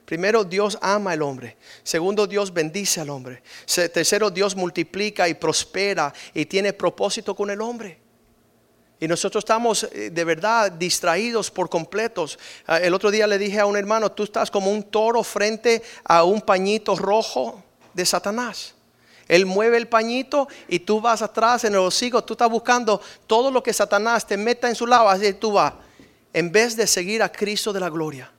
Primero, 0.05 0.45
Dios 0.45 0.79
ama 0.81 1.12
al 1.12 1.23
hombre. 1.23 1.57
Segundo, 1.83 2.26
Dios 2.26 2.52
bendice 2.52 3.00
al 3.00 3.11
hombre. 3.11 3.43
Tercero, 3.67 4.31
Dios 4.31 4.57
multiplica 4.57 5.29
y 5.29 5.35
prospera 5.35 6.12
y 6.35 6.47
tiene 6.47 6.73
propósito 6.73 7.35
con 7.35 7.50
el 7.50 7.61
hombre. 7.61 8.01
Y 9.02 9.09
nosotros 9.09 9.42
estamos 9.42 9.82
eh, 9.82 10.11
de 10.11 10.25
verdad 10.25 10.71
distraídos 10.71 11.50
por 11.50 11.68
completos. 11.68 12.38
Ah, 12.68 12.78
el 12.78 12.94
otro 12.94 13.11
día 13.11 13.26
le 13.26 13.37
dije 13.37 13.59
a 13.59 13.66
un 13.66 13.76
hermano, 13.76 14.12
tú 14.12 14.23
estás 14.23 14.49
como 14.49 14.71
un 14.71 14.85
toro 14.85 15.25
frente 15.25 15.82
a 16.04 16.23
un 16.23 16.40
pañito 16.40 16.94
rojo 16.94 17.64
de 17.92 18.06
Satanás. 18.06 18.76
Él 19.26 19.44
mueve 19.44 19.78
el 19.78 19.88
pañito 19.88 20.47
y 20.68 20.78
tú 20.78 21.00
vas 21.00 21.21
atrás 21.21 21.64
en 21.64 21.73
el 21.73 21.80
hocico, 21.80 22.23
tú 22.23 22.35
estás 22.35 22.49
buscando 22.49 23.00
todo 23.26 23.50
lo 23.50 23.61
que 23.61 23.73
Satanás 23.73 24.25
te 24.25 24.37
meta 24.37 24.68
en 24.68 24.76
su 24.76 24.87
lado, 24.87 25.09
así 25.09 25.32
tú 25.32 25.50
vas, 25.50 25.73
en 26.32 26.52
vez 26.52 26.76
de 26.76 26.87
seguir 26.87 27.25
a 27.25 27.32
Cristo 27.32 27.73
de 27.73 27.80
la 27.80 27.90
gloria. 27.90 28.30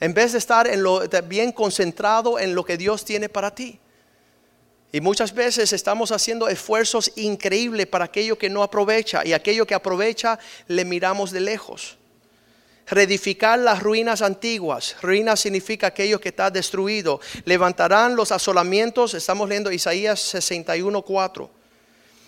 En 0.00 0.14
vez 0.14 0.32
de 0.32 0.38
estar 0.38 0.66
en 0.66 0.82
lo, 0.82 1.02
bien 1.26 1.52
concentrado 1.52 2.38
en 2.38 2.54
lo 2.54 2.64
que 2.64 2.78
Dios 2.78 3.04
tiene 3.04 3.28
para 3.28 3.54
ti. 3.54 3.78
Y 4.90 5.00
muchas 5.00 5.34
veces 5.34 5.72
estamos 5.72 6.12
haciendo 6.12 6.48
esfuerzos 6.48 7.12
increíbles 7.16 7.86
para 7.86 8.06
aquello 8.06 8.38
que 8.38 8.48
no 8.48 8.62
aprovecha 8.62 9.22
y 9.24 9.34
aquello 9.34 9.66
que 9.66 9.74
aprovecha 9.74 10.38
le 10.66 10.84
miramos 10.84 11.30
de 11.30 11.40
lejos. 11.40 11.98
Reedificar 12.86 13.58
las 13.58 13.82
ruinas 13.82 14.22
antiguas. 14.22 14.96
Ruinas 15.02 15.40
significa 15.40 15.88
aquello 15.88 16.18
que 16.18 16.30
está 16.30 16.50
destruido. 16.50 17.20
Levantarán 17.44 18.16
los 18.16 18.32
asolamientos. 18.32 19.12
Estamos 19.12 19.46
leyendo 19.46 19.70
Isaías 19.70 20.20
61:4. 20.20 21.50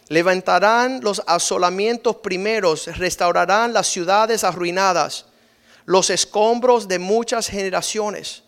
Levantarán 0.08 1.00
los 1.02 1.22
asolamientos 1.26 2.16
primeros. 2.16 2.94
Restaurarán 2.98 3.72
las 3.72 3.86
ciudades 3.86 4.44
arruinadas. 4.44 5.24
Los 5.86 6.10
escombros 6.10 6.88
de 6.88 6.98
muchas 6.98 7.48
generaciones 7.48 8.42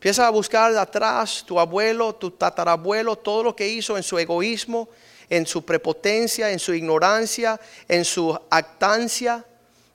Empieza 0.00 0.26
a 0.26 0.30
buscar 0.30 0.74
atrás 0.78 1.44
tu 1.46 1.60
abuelo, 1.60 2.14
tu 2.14 2.30
tatarabuelo, 2.30 3.16
todo 3.16 3.42
lo 3.42 3.54
que 3.54 3.68
hizo 3.68 3.98
en 3.98 4.02
su 4.02 4.18
egoísmo, 4.18 4.88
en 5.28 5.44
su 5.46 5.62
prepotencia, 5.62 6.50
en 6.50 6.58
su 6.58 6.72
ignorancia, 6.72 7.60
en 7.86 8.06
su 8.06 8.32
actancia 8.48 9.44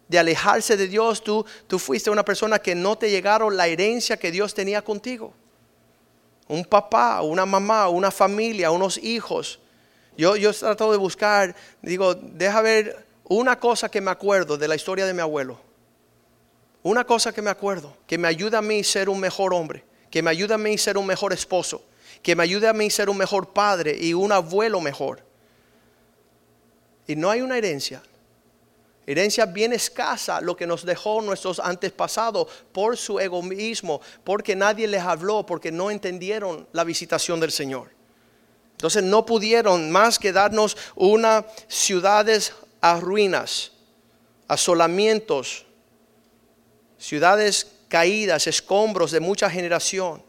de 0.08 0.20
alejarse 0.20 0.78
de 0.78 0.88
Dios. 0.88 1.24
Tú, 1.24 1.44
tú 1.66 1.80
fuiste 1.80 2.12
una 2.12 2.24
persona 2.24 2.60
que 2.60 2.76
no 2.76 2.96
te 3.00 3.10
llegaron 3.10 3.58
la 3.58 3.66
herencia 3.66 4.16
que 4.16 4.30
Dios 4.30 4.54
tenía 4.54 4.84
contigo. 4.84 5.34
Un 6.48 6.66
papá, 6.66 7.24
una 7.24 7.48
mamá, 7.48 7.90
una 7.90 8.12
familia, 8.12 8.70
unos 8.70 9.00
hijos. 9.00 9.60
Yo, 10.16 10.36
yo 10.36 10.52
he 10.52 10.54
tratado 10.54 10.92
de 10.92 11.00
buscar, 11.00 11.56
digo, 11.82 12.14
deja 12.14 12.62
ver 12.62 13.08
una 13.24 13.60
cosa 13.60 13.90
que 13.90 14.02
me 14.02 14.12
acuerdo 14.12 14.56
de 14.56 14.68
la 14.68 14.76
historia 14.76 15.08
de 15.08 15.16
mi 15.16 15.22
abuelo. 15.22 15.60
Una 16.84 17.04
cosa 17.08 17.34
que 17.34 17.42
me 17.42 17.50
acuerdo, 17.50 17.98
que 18.06 18.20
me 18.20 18.28
ayuda 18.28 18.60
a 18.60 18.62
mí 18.62 18.84
ser 18.84 19.10
un 19.10 19.20
mejor 19.20 19.52
hombre 19.52 19.84
que 20.16 20.22
me 20.22 20.32
ayude 20.32 20.54
a 20.54 20.58
mí 20.58 20.78
ser 20.78 20.98
un 20.98 21.06
mejor 21.06 21.34
esposo, 21.34 21.84
que 22.24 22.38
me 22.38 22.44
ayude 22.44 22.70
a 22.70 22.72
mí 22.72 22.90
ser 22.90 23.10
un 23.10 23.18
mejor 23.18 23.50
padre 23.52 23.98
y 24.00 24.14
un 24.14 24.32
abuelo 24.32 24.80
mejor. 24.80 25.22
Y 27.06 27.18
no 27.18 27.30
hay 27.30 27.42
una 27.42 27.58
herencia. 27.58 28.02
Herencia 29.06 29.46
bien 29.46 29.74
escasa 29.74 30.40
lo 30.40 30.56
que 30.56 30.66
nos 30.66 30.86
dejó 30.86 31.22
nuestros 31.22 31.60
antepasados 31.60 32.48
por 32.72 32.96
su 32.96 33.20
egoísmo, 33.20 34.00
porque 34.24 34.56
nadie 34.56 34.88
les 34.88 35.02
habló, 35.02 35.46
porque 35.46 35.70
no 35.70 35.92
entendieron 35.92 36.66
la 36.72 36.86
visitación 36.86 37.42
del 37.42 37.52
Señor. 37.52 37.90
Entonces 38.72 39.04
no 39.04 39.26
pudieron 39.26 39.92
más 39.92 40.18
que 40.18 40.32
darnos 40.32 40.78
unas 40.96 41.44
ciudades 41.68 42.54
a 42.80 43.02
ruinas, 43.02 43.74
asolamientos, 44.48 45.66
ciudades 46.98 47.75
caídas, 47.96 48.46
escombros 48.46 49.12
de 49.12 49.22
mucha 49.22 49.50
generación. 49.50 50.22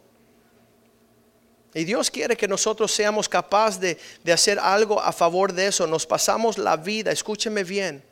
Y 1.75 1.83
Dios 1.83 2.13
quiere 2.13 2.37
que 2.37 2.47
nosotros 2.47 2.93
seamos 2.93 3.29
capaces 3.29 3.81
de, 3.81 3.99
de, 4.23 4.33
hacer 4.33 4.61
algo 4.61 5.01
a 5.01 5.11
favor 5.11 5.53
de 5.53 5.67
eso. 5.67 5.85
Nos 5.89 6.07
pasamos 6.07 6.59
la 6.59 6.77
vida, 6.77 7.11
escúcheme 7.11 7.65
bien, 7.65 8.05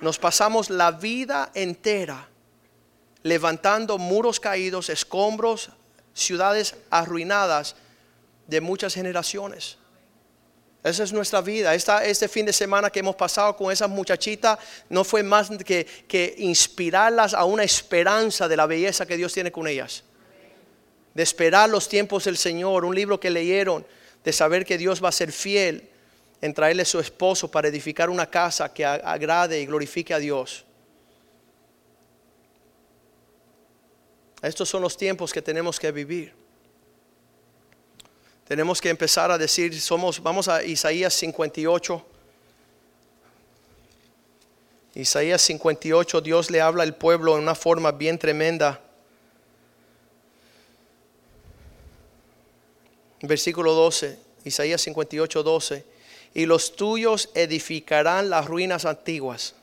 nos 0.00 0.18
pasamos 0.18 0.70
la 0.70 0.90
vida 0.90 1.52
entera 1.54 2.28
levantando 3.22 3.96
muros 3.96 4.40
caídos, 4.40 4.90
escombros, 4.90 5.70
ciudades 6.12 6.74
arruinadas 6.90 7.76
de 8.48 8.60
muchas 8.60 8.92
generaciones. 8.92 9.78
Esa 10.84 11.02
es 11.02 11.14
nuestra 11.14 11.40
vida. 11.40 11.74
este 11.74 12.28
fin 12.28 12.44
de 12.44 12.52
semana 12.52 12.90
que 12.90 12.98
hemos 12.98 13.16
pasado 13.16 13.56
con 13.56 13.72
esas 13.72 13.88
muchachitas 13.88 14.58
no 14.90 15.02
fue 15.02 15.22
más 15.22 15.48
que, 15.64 15.86
que 16.06 16.34
inspirarlas 16.36 17.32
a 17.32 17.46
una 17.46 17.64
esperanza 17.64 18.46
de 18.48 18.56
la 18.56 18.66
belleza 18.66 19.06
que 19.06 19.16
Dios 19.16 19.32
tiene 19.32 19.50
con 19.50 19.66
ellas. 19.66 20.04
De 21.14 21.22
esperar 21.22 21.70
los 21.70 21.88
tiempos 21.88 22.24
del 22.24 22.36
Señor, 22.36 22.84
un 22.84 22.94
libro 22.94 23.18
que 23.18 23.30
leyeron, 23.30 23.86
de 24.22 24.32
saber 24.34 24.66
que 24.66 24.76
Dios 24.76 25.02
va 25.02 25.08
a 25.08 25.12
ser 25.12 25.32
fiel 25.32 25.88
en 26.42 26.52
traerle 26.52 26.84
su 26.84 27.00
esposo 27.00 27.50
para 27.50 27.68
edificar 27.68 28.10
una 28.10 28.28
casa 28.28 28.70
que 28.74 28.84
agrade 28.84 29.58
y 29.58 29.64
glorifique 29.64 30.12
a 30.12 30.18
Dios. 30.18 30.66
Estos 34.42 34.68
son 34.68 34.82
los 34.82 34.98
tiempos 34.98 35.32
que 35.32 35.40
tenemos 35.40 35.80
que 35.80 35.90
vivir. 35.90 36.43
Tenemos 38.46 38.80
que 38.80 38.90
empezar 38.90 39.30
a 39.30 39.38
decir, 39.38 39.80
somos, 39.80 40.22
vamos 40.22 40.48
a 40.48 40.62
Isaías 40.62 41.14
58. 41.14 42.04
Isaías 44.96 45.40
58, 45.42 46.20
Dios 46.20 46.50
le 46.50 46.60
habla 46.60 46.82
al 46.82 46.94
pueblo 46.94 47.36
en 47.36 47.42
una 47.42 47.54
forma 47.54 47.90
bien 47.90 48.18
tremenda. 48.18 48.80
Versículo 53.22 53.72
12, 53.72 54.18
Isaías 54.44 54.82
58, 54.82 55.42
12. 55.42 55.84
Y 56.34 56.44
los 56.44 56.76
tuyos 56.76 57.30
edificarán 57.34 58.28
las 58.28 58.46
ruinas 58.46 58.84
antiguas. 58.84 59.54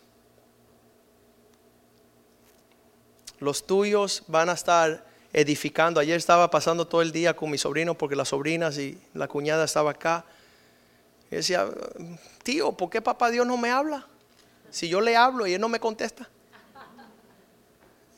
Los 3.40 3.68
tuyos 3.68 4.24
van 4.28 4.50
a 4.50 4.54
estar 4.54 5.11
edificando. 5.34 6.00
Ayer 6.00 6.18
estaba 6.18 6.50
pasando 6.50 6.88
todo 6.88 7.02
el 7.02 7.12
día 7.12 7.36
con 7.36 7.50
mi 7.50 7.58
sobrino 7.58 7.98
porque 7.98 8.16
las 8.16 8.30
sobrinas 8.30 8.78
y 8.78 8.98
la 9.14 9.28
cuñada 9.28 9.66
estaba 9.66 9.92
acá. 9.92 10.26
Y 11.30 11.36
decía, 11.36 11.68
tío, 12.44 12.74
¿por 12.74 12.90
qué 12.90 13.02
papá 13.02 13.30
Dios 13.30 13.48
no 13.48 13.58
me 13.58 13.70
habla? 13.70 14.06
Si 14.70 14.90
yo 14.90 15.02
le 15.02 15.16
hablo 15.16 15.48
y 15.48 15.54
él 15.54 15.62
no 15.62 15.70
me 15.70 15.80
contesta. 15.80 16.28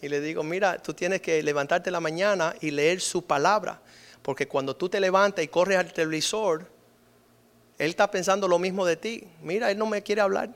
Y 0.02 0.10
le 0.10 0.20
digo, 0.20 0.44
mira, 0.44 0.80
tú 0.80 0.94
tienes 0.94 1.22
que 1.22 1.42
levantarte 1.42 1.90
la 1.90 2.00
mañana 2.00 2.56
y 2.60 2.72
leer 2.72 3.00
su 3.00 3.26
palabra. 3.26 3.80
Porque 4.22 4.48
cuando 4.48 4.76
tú 4.76 4.90
te 4.90 5.00
levantas 5.00 5.46
y 5.46 5.48
corres 5.48 5.78
al 5.78 5.94
televisor, 5.94 6.68
él 7.78 7.90
está 7.90 8.10
pensando 8.10 8.48
lo 8.48 8.60
mismo 8.60 8.86
de 8.86 8.98
ti. 8.98 9.28
Mira, 9.42 9.72
él 9.72 9.78
no 9.78 9.86
me 9.86 10.04
quiere 10.04 10.22
hablar. 10.22 10.50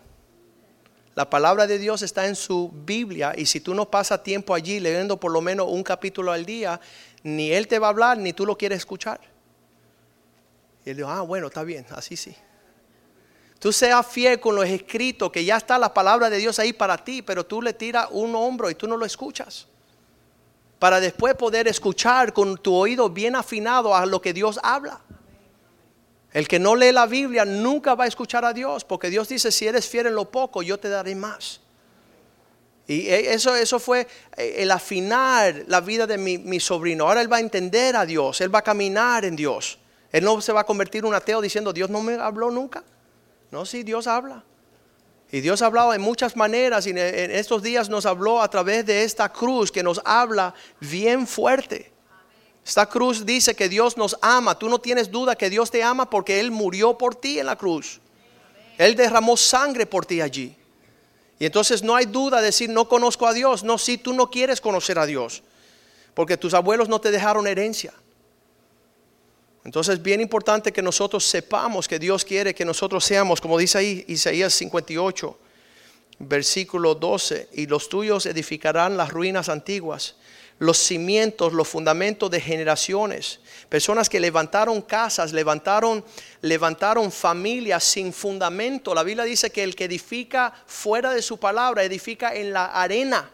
La 1.17 1.27
palabra 1.27 1.65
de 1.65 1.79
Dios 1.79 2.03
está 2.03 2.27
en 2.27 2.35
su 2.35 2.71
Biblia 2.71 3.33
y 3.35 3.47
si 3.47 3.59
tú 3.59 3.73
no 3.73 3.89
pasas 3.89 4.21
tiempo 4.21 4.53
allí 4.53 4.79
leyendo 4.79 5.19
por 5.19 5.31
lo 5.31 5.41
menos 5.41 5.65
un 5.67 5.81
capítulo 5.81 6.31
al 6.31 6.45
día, 6.45 6.79
ni 7.23 7.51
él 7.51 7.67
te 7.67 7.79
va 7.79 7.87
a 7.87 7.89
hablar 7.89 8.19
ni 8.19 8.33
tú 8.33 8.45
lo 8.45 8.55
quieres 8.55 8.77
escuchar. 8.77 9.19
Y 10.85 10.91
él 10.91 10.97
dijo, 10.97 11.09
ah, 11.09 11.21
bueno, 11.21 11.47
está 11.47 11.63
bien, 11.63 11.87
así 11.89 12.15
sí. 12.15 12.35
Tú 13.57 13.73
seas 13.73 14.05
fiel 14.05 14.39
con 14.39 14.55
los 14.55 14.67
escritos, 14.67 15.31
que 15.31 15.43
ya 15.43 15.57
está 15.57 15.79
la 15.79 15.91
palabra 15.91 16.29
de 16.29 16.37
Dios 16.37 16.59
ahí 16.59 16.71
para 16.71 17.03
ti, 17.03 17.23
pero 17.23 17.43
tú 17.43 17.63
le 17.63 17.73
tiras 17.73 18.09
un 18.11 18.35
hombro 18.35 18.69
y 18.69 18.75
tú 18.75 18.87
no 18.87 18.95
lo 18.95 19.03
escuchas. 19.03 19.65
Para 20.77 20.99
después 20.99 21.33
poder 21.33 21.67
escuchar 21.67 22.31
con 22.31 22.59
tu 22.59 22.75
oído 22.75 23.09
bien 23.09 23.35
afinado 23.35 23.95
a 23.95 24.05
lo 24.05 24.21
que 24.21 24.33
Dios 24.33 24.59
habla. 24.61 25.01
El 26.33 26.47
que 26.47 26.59
no 26.59 26.75
lee 26.75 26.91
la 26.91 27.05
Biblia 27.05 27.45
nunca 27.45 27.95
va 27.95 28.03
a 28.03 28.07
escuchar 28.07 28.45
a 28.45 28.53
Dios, 28.53 28.83
porque 28.83 29.09
Dios 29.09 29.29
dice, 29.29 29.51
si 29.51 29.67
eres 29.67 29.87
fiel 29.87 30.07
en 30.07 30.15
lo 30.15 30.29
poco, 30.29 30.61
yo 30.61 30.77
te 30.77 30.89
daré 30.89 31.15
más. 31.15 31.61
Y 32.87 33.07
e, 33.07 33.33
eso, 33.33 33.55
eso 33.55 33.79
fue 33.79 34.07
eh, 34.35 34.55
el 34.59 34.71
afinar 34.71 35.63
la 35.67 35.81
vida 35.81 36.07
de 36.07 36.17
mi, 36.17 36.37
mi, 36.37 36.59
sobrino. 36.59 37.07
Ahora 37.07 37.21
él 37.21 37.31
va 37.31 37.37
a 37.37 37.41
entender 37.41 37.95
a 37.95 38.05
Dios, 38.05 38.41
él 38.41 38.53
va 38.53 38.59
a 38.59 38.63
caminar 38.63 39.25
en 39.25 39.35
Dios. 39.35 39.79
Él 40.11 40.23
no 40.23 40.39
se 40.41 40.53
va 40.53 40.61
a 40.61 40.63
convertir 40.65 40.99
en 40.99 41.07
un 41.07 41.13
ateo 41.13 41.41
diciendo, 41.41 41.73
Dios 41.73 41.89
no 41.89 42.01
me 42.01 42.15
habló 42.15 42.49
nunca. 42.49 42.83
No, 43.51 43.65
sí, 43.65 43.83
Dios 43.83 44.07
habla. 44.07 44.43
Y 45.31 45.41
Dios 45.41 45.61
ha 45.61 45.65
hablado 45.65 45.93
en 45.93 46.01
muchas 46.01 46.37
maneras 46.37 46.87
y 46.87 46.91
en 46.91 46.97
estos 46.97 47.61
días 47.61 47.89
nos 47.89 48.05
habló 48.05 48.41
a 48.41 48.49
través 48.49 48.85
de 48.85 49.03
esta 49.03 49.31
cruz 49.31 49.71
que 49.71 49.83
nos 49.83 49.99
habla 50.05 50.53
bien 50.79 51.27
fuerte. 51.27 51.91
Esta 52.67 52.85
cruz 52.85 53.25
dice 53.25 53.55
que 53.55 53.69
Dios 53.69 53.95
nos 53.95 54.17
ama. 54.21 54.59
Tú 54.59 54.67
no 54.67 54.79
tienes 54.79 55.09
duda 55.09 55.37
que 55.37 55.49
Dios 55.49 55.71
te 55.71 55.81
ama 55.81 56.09
porque 56.09 56.41
Él 56.41 56.51
murió 56.51 56.97
por 56.97 57.15
ti 57.15 57.39
en 57.39 57.45
la 57.45 57.55
cruz. 57.55 58.01
Él 58.77 58.93
derramó 58.97 59.37
sangre 59.37 59.85
por 59.85 60.05
ti 60.05 60.19
allí. 60.19 60.53
Y 61.39 61.45
entonces 61.45 61.81
no 61.81 61.95
hay 61.95 62.05
duda 62.05 62.39
de 62.39 62.47
decir 62.47 62.69
no 62.69 62.89
conozco 62.89 63.25
a 63.25 63.33
Dios. 63.33 63.63
No, 63.63 63.77
si 63.77 63.97
tú 63.97 64.11
no 64.11 64.29
quieres 64.29 64.59
conocer 64.59 64.99
a 64.99 65.05
Dios. 65.05 65.43
Porque 66.13 66.35
tus 66.35 66.53
abuelos 66.53 66.89
no 66.89 66.99
te 66.99 67.09
dejaron 67.09 67.47
herencia. 67.47 67.93
Entonces 69.63 69.95
es 69.95 70.03
bien 70.03 70.19
importante 70.19 70.73
que 70.73 70.81
nosotros 70.81 71.25
sepamos 71.25 71.87
que 71.87 71.99
Dios 71.99 72.25
quiere 72.25 72.53
que 72.53 72.65
nosotros 72.65 73.05
seamos, 73.05 73.39
como 73.39 73.57
dice 73.57 73.77
ahí 73.77 74.03
Isaías 74.09 74.53
58, 74.53 75.37
versículo 76.19 76.95
12, 76.95 77.49
y 77.53 77.65
los 77.67 77.87
tuyos 77.87 78.25
edificarán 78.25 78.97
las 78.97 79.09
ruinas 79.09 79.47
antiguas, 79.47 80.15
los 80.59 80.77
cimientos, 80.77 81.53
los 81.53 81.67
fundamentos 81.67 82.31
de 82.31 82.41
generaciones. 82.41 83.39
Personas 83.69 84.09
que 84.09 84.19
levantaron 84.19 84.81
casas, 84.81 85.33
levantaron, 85.33 86.03
levantaron 86.41 87.11
familias 87.11 87.83
sin 87.83 88.11
fundamento. 88.11 88.95
La 88.95 89.03
Biblia 89.03 89.23
dice 89.23 89.51
que 89.51 89.63
el 89.63 89.75
que 89.75 89.85
edifica 89.85 90.53
fuera 90.65 91.13
de 91.13 91.21
su 91.21 91.37
palabra, 91.37 91.83
edifica 91.83 92.33
en 92.33 92.53
la 92.53 92.65
arena. 92.65 93.29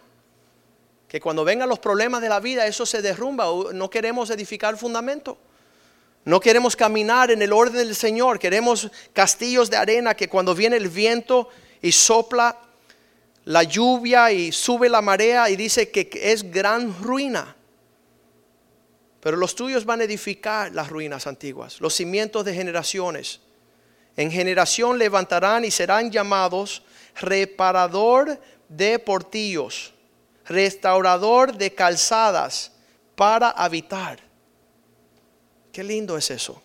Que 1.08 1.22
cuando 1.22 1.46
vengan 1.46 1.70
los 1.70 1.80
problemas 1.80 2.22
de 2.22 2.30
la 2.30 2.40
vida, 2.40 2.68
eso 2.68 2.86
se 2.86 3.02
derrumba. 3.02 3.46
No 3.72 3.90
queremos 3.90 4.30
edificar 4.30 4.76
fundamento. 4.78 5.38
No 6.26 6.40
queremos 6.40 6.76
caminar 6.76 7.32
en 7.32 7.42
el 7.42 7.52
orden 7.52 7.86
del 7.86 7.96
Señor, 7.96 8.40
queremos 8.40 8.90
castillos 9.12 9.70
de 9.70 9.76
arena 9.76 10.16
que 10.16 10.30
cuando 10.30 10.56
viene 10.56 10.78
el 10.78 10.88
viento 10.88 11.50
y 11.82 11.92
sopla 11.92 12.58
la 13.46 13.64
lluvia 13.64 14.32
y 14.32 14.52
sube 14.52 14.90
la 14.90 15.02
marea 15.02 15.50
y 15.50 15.56
dice 15.56 15.92
que 15.92 16.10
es 16.14 16.50
gran 16.50 16.96
ruina. 17.02 17.56
Pero 19.20 19.38
los 19.38 19.56
tuyos 19.56 19.86
van 19.86 20.02
a 20.02 20.06
edificar 20.06 20.72
las 20.74 20.90
ruinas 20.90 21.28
antiguas, 21.28 21.80
los 21.82 21.94
cimientos 21.94 22.46
de 22.46 22.54
generaciones. 22.54 23.42
En 24.16 24.32
generación 24.32 24.98
levantarán 24.98 25.66
y 25.66 25.72
serán 25.72 26.12
llamados 26.12 26.84
reparador 27.20 28.40
de 28.70 29.00
portillos, 29.00 29.94
restaurador 30.46 31.56
de 31.56 31.74
calzadas 31.74 32.72
para 33.16 33.50
habitar. 33.50 34.20
Qué 35.72 35.84
lindo 35.84 36.18
es 36.18 36.32
eso. 36.32 36.63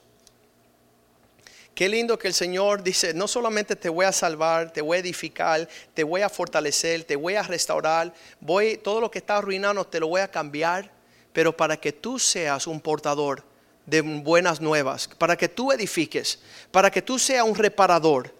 Qué 1.78 1.88
lindo 1.88 2.18
que 2.18 2.26
el 2.26 2.34
Señor 2.34 2.82
dice, 2.82 3.14
no 3.14 3.28
solamente 3.28 3.76
te 3.76 3.88
voy 3.88 4.04
a 4.04 4.10
salvar, 4.10 4.72
te 4.72 4.82
voy 4.82 4.96
a 4.96 5.00
edificar, 5.00 5.68
te 5.94 6.02
voy 6.02 6.22
a 6.22 6.28
fortalecer, 6.28 7.04
te 7.04 7.14
voy 7.14 7.36
a 7.36 7.42
restaurar, 7.44 8.12
voy 8.40 8.78
todo 8.78 9.00
lo 9.00 9.12
que 9.12 9.20
está 9.20 9.36
arruinado 9.36 9.86
te 9.86 10.00
lo 10.00 10.08
voy 10.08 10.20
a 10.20 10.28
cambiar, 10.28 10.90
pero 11.32 11.56
para 11.56 11.76
que 11.76 11.92
tú 11.92 12.18
seas 12.18 12.66
un 12.66 12.80
portador 12.80 13.44
de 13.86 14.00
buenas 14.00 14.60
nuevas, 14.60 15.06
para 15.06 15.36
que 15.36 15.48
tú 15.48 15.70
edifiques, 15.70 16.40
para 16.72 16.90
que 16.90 17.00
tú 17.00 17.16
seas 17.16 17.44
un 17.44 17.54
reparador. 17.54 18.34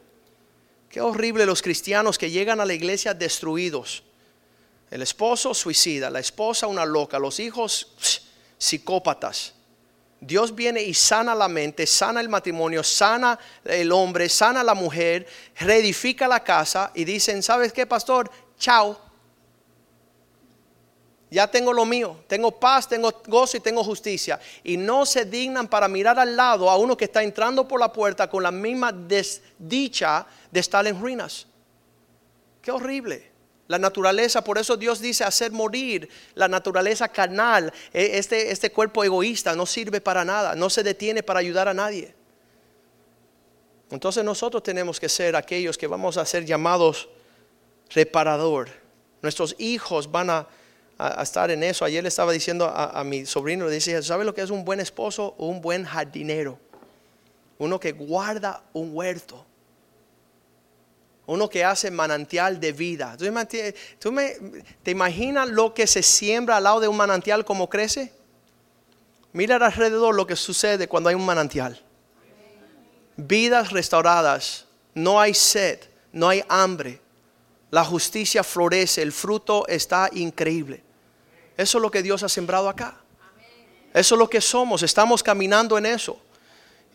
Qué 0.89 1.01
horrible 1.01 1.47
los 1.47 1.63
cristianos 1.63 2.19
que 2.19 2.33
llegan 2.33 2.61
a 2.61 2.67
la 2.67 2.75
iglesia 2.75 3.15
destruidos. 3.15 4.03
El 4.91 5.01
esposo 5.01 5.55
suicida, 5.55 6.11
la 6.11 6.19
esposa 6.19 6.67
una 6.67 6.85
loca, 6.85 7.21
los 7.21 7.39
hijos 7.39 7.93
psicópatas 8.59 9.55
Dios 10.21 10.55
viene 10.55 10.83
y 10.83 10.95
sana 10.95 11.35
la 11.35 11.49
mente, 11.49 11.87
sana 11.87 12.21
el 12.21 12.29
matrimonio, 12.29 12.83
sana 12.83 13.39
el 13.65 13.93
hombre, 13.93 14.29
sana 14.29 14.65
la 14.65 14.75
mujer, 14.75 15.27
reedifica 15.59 16.27
la 16.27 16.43
casa 16.43 16.91
y 16.95 17.05
dicen, 17.05 17.43
¿sabes 17.43 17.73
qué, 17.73 17.87
pastor? 17.87 18.31
Chao. 18.59 18.99
Ya 21.31 21.47
tengo 21.47 21.73
lo 21.73 21.85
mío, 21.85 22.25
tengo 22.27 22.51
paz, 22.59 22.89
tengo 22.89 23.23
gozo 23.27 23.59
y 23.59 23.61
tengo 23.61 23.85
justicia. 23.85 24.41
Y 24.65 24.77
no 24.77 25.07
se 25.07 25.25
dignan 25.25 25.69
para 25.69 25.87
mirar 25.87 26.19
al 26.19 26.35
lado 26.35 26.69
a 26.71 26.77
uno 26.77 26.97
que 26.97 27.05
está 27.05 27.23
entrando 27.23 27.69
por 27.69 27.79
la 27.79 27.93
puerta 27.93 28.29
con 28.29 28.43
la 28.43 28.51
misma 28.51 28.93
desdicha 28.93 30.27
de 30.51 30.61
estar 30.61 30.87
en 30.87 30.99
ruinas. 30.99 31.47
Qué 32.63 32.73
horrible 32.73 33.38
la 33.69 33.79
naturaleza, 33.79 34.43
por 34.43 34.57
eso 34.57 34.79
Dios 34.79 34.99
dice 34.99 35.25
hacer 35.25 35.53
morir 35.53 36.09
la 36.35 36.49
naturaleza 36.49 37.07
carnal. 37.09 37.71
E, 37.93 38.19
este, 38.19 38.51
este 38.51 38.73
cuerpo 38.73 39.05
egoísta 39.05 39.55
no 39.55 39.67
sirve 39.67 40.01
para 40.01 40.25
nada, 40.25 40.55
no 40.55 40.71
se 40.71 40.83
detiene 40.83 41.23
para 41.23 41.41
ayudar 41.41 41.69
a 41.69 41.75
nadie. 41.75 42.15
Entonces 43.91 44.25
nosotros 44.25 44.63
tenemos 44.63 44.99
que 44.99 45.09
ser 45.09 45.37
aquellos 45.37 45.77
que 45.77 45.87
vamos 45.87 46.17
a 46.17 46.25
ser 46.25 46.47
llamados 46.47 47.11
reparador. 47.91 48.71
Nuestros 49.21 49.55
hijos 49.59 50.11
van 50.11 50.31
a, 50.31 50.49
estar 51.23 51.51
en 51.51 51.63
eso. 51.63 51.85
Ayer 51.85 52.03
le 52.03 52.09
estaba 52.09 52.33
diciendo 52.33 52.65
a, 52.65 52.99
a 52.99 53.05
mi 53.05 53.25
sobrino, 53.25 53.67
le 53.67 53.71
decía, 53.71 54.03
¿sabe 54.03 54.25
lo 54.25 54.35
que 54.35 54.43
es 54.43 54.51
un 54.51 54.65
buen 54.65 54.81
esposo? 54.81 55.35
Un 55.39 55.61
buen 55.61 55.85
jardinero. 55.85 56.59
Uno 57.59 57.79
que 57.79 57.93
guarda 57.93 58.63
un 58.73 58.91
huerto 58.95 59.45
uno 61.29 61.51
que 61.51 61.63
hace 61.63 61.91
manantial 61.91 62.59
de 62.59 62.73
vida. 62.73 63.15
¿Tú, 63.99 64.17
te 64.83 64.91
imaginas 64.91 65.47
lo 65.47 65.75
que 65.75 65.87
se 65.87 66.03
siembra 66.03 66.57
al 66.57 66.65
lado 66.65 66.81
de 66.81 66.89
un 66.89 66.97
manantial 66.97 67.45
como 67.45 67.69
crece? 67.69 68.15
Mira 69.35 69.57
alrededor 69.57 70.15
lo 70.15 70.27
que 70.27 70.37
sucede 70.37 70.89
cuando 70.89 71.11
hay 71.11 71.15
un 71.15 71.27
manantial. 71.27 71.79
Vidas 73.17 73.73
restauradas, 73.73 74.65
no 74.95 75.21
hay 75.21 75.35
sed, 75.35 75.81
no 76.13 76.31
hay 76.31 76.43
hambre, 76.49 76.99
la 77.71 77.85
justicia 77.85 78.43
florece, 78.43 79.03
el 79.03 79.13
fruto 79.13 79.69
está 79.69 80.09
increíble. 80.15 80.83
Eso 81.59 81.77
es 81.77 81.83
lo 81.83 81.91
que 81.91 82.03
Dios 82.03 82.23
ha 82.23 82.29
sembrado 82.31 82.71
acá. 82.71 82.97
Eso 83.93 84.15
es 84.15 84.19
lo 84.19 84.31
que 84.31 84.41
somos, 84.41 84.83
estamos 84.83 85.23
caminando 85.23 85.77
en 85.77 85.85
eso. 85.85 86.19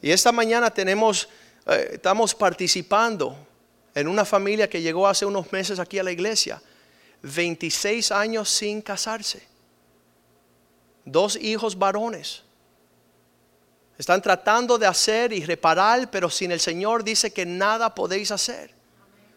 Y 0.02 0.10
esta 0.10 0.32
mañana 0.32 0.72
tenemos, 0.72 1.30
eh, 1.68 1.92
estamos 1.94 2.34
participando 2.34 3.38
en 3.96 4.08
una 4.08 4.26
familia 4.26 4.70
que 4.70 4.82
llegó 4.82 5.08
hace 5.08 5.26
unos 5.26 5.52
meses 5.52 5.80
aquí 5.80 6.00
a 6.00 6.04
la 6.04 6.12
iglesia, 6.12 6.62
26 7.22 8.12
años 8.12 8.50
sin 8.50 8.82
casarse, 8.82 9.48
dos 11.06 11.36
hijos 11.36 11.78
varones. 11.78 12.44
Están 13.98 14.22
tratando 14.22 14.78
de 14.78 14.88
hacer 14.88 15.32
y 15.32 15.46
reparar, 15.46 16.10
pero 16.10 16.30
sin 16.30 16.52
el 16.52 16.60
Señor 16.60 17.04
dice 17.04 17.32
que 17.32 17.46
nada 17.46 17.94
podéis 17.94 18.32
hacer. 18.32 18.74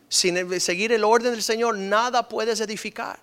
Sin 0.08 0.60
seguir 0.60 0.92
el 0.92 1.04
orden 1.04 1.32
del 1.32 1.42
Señor, 1.42 1.76
nada 1.76 2.28
puedes 2.28 2.60
edificar. 2.60 3.18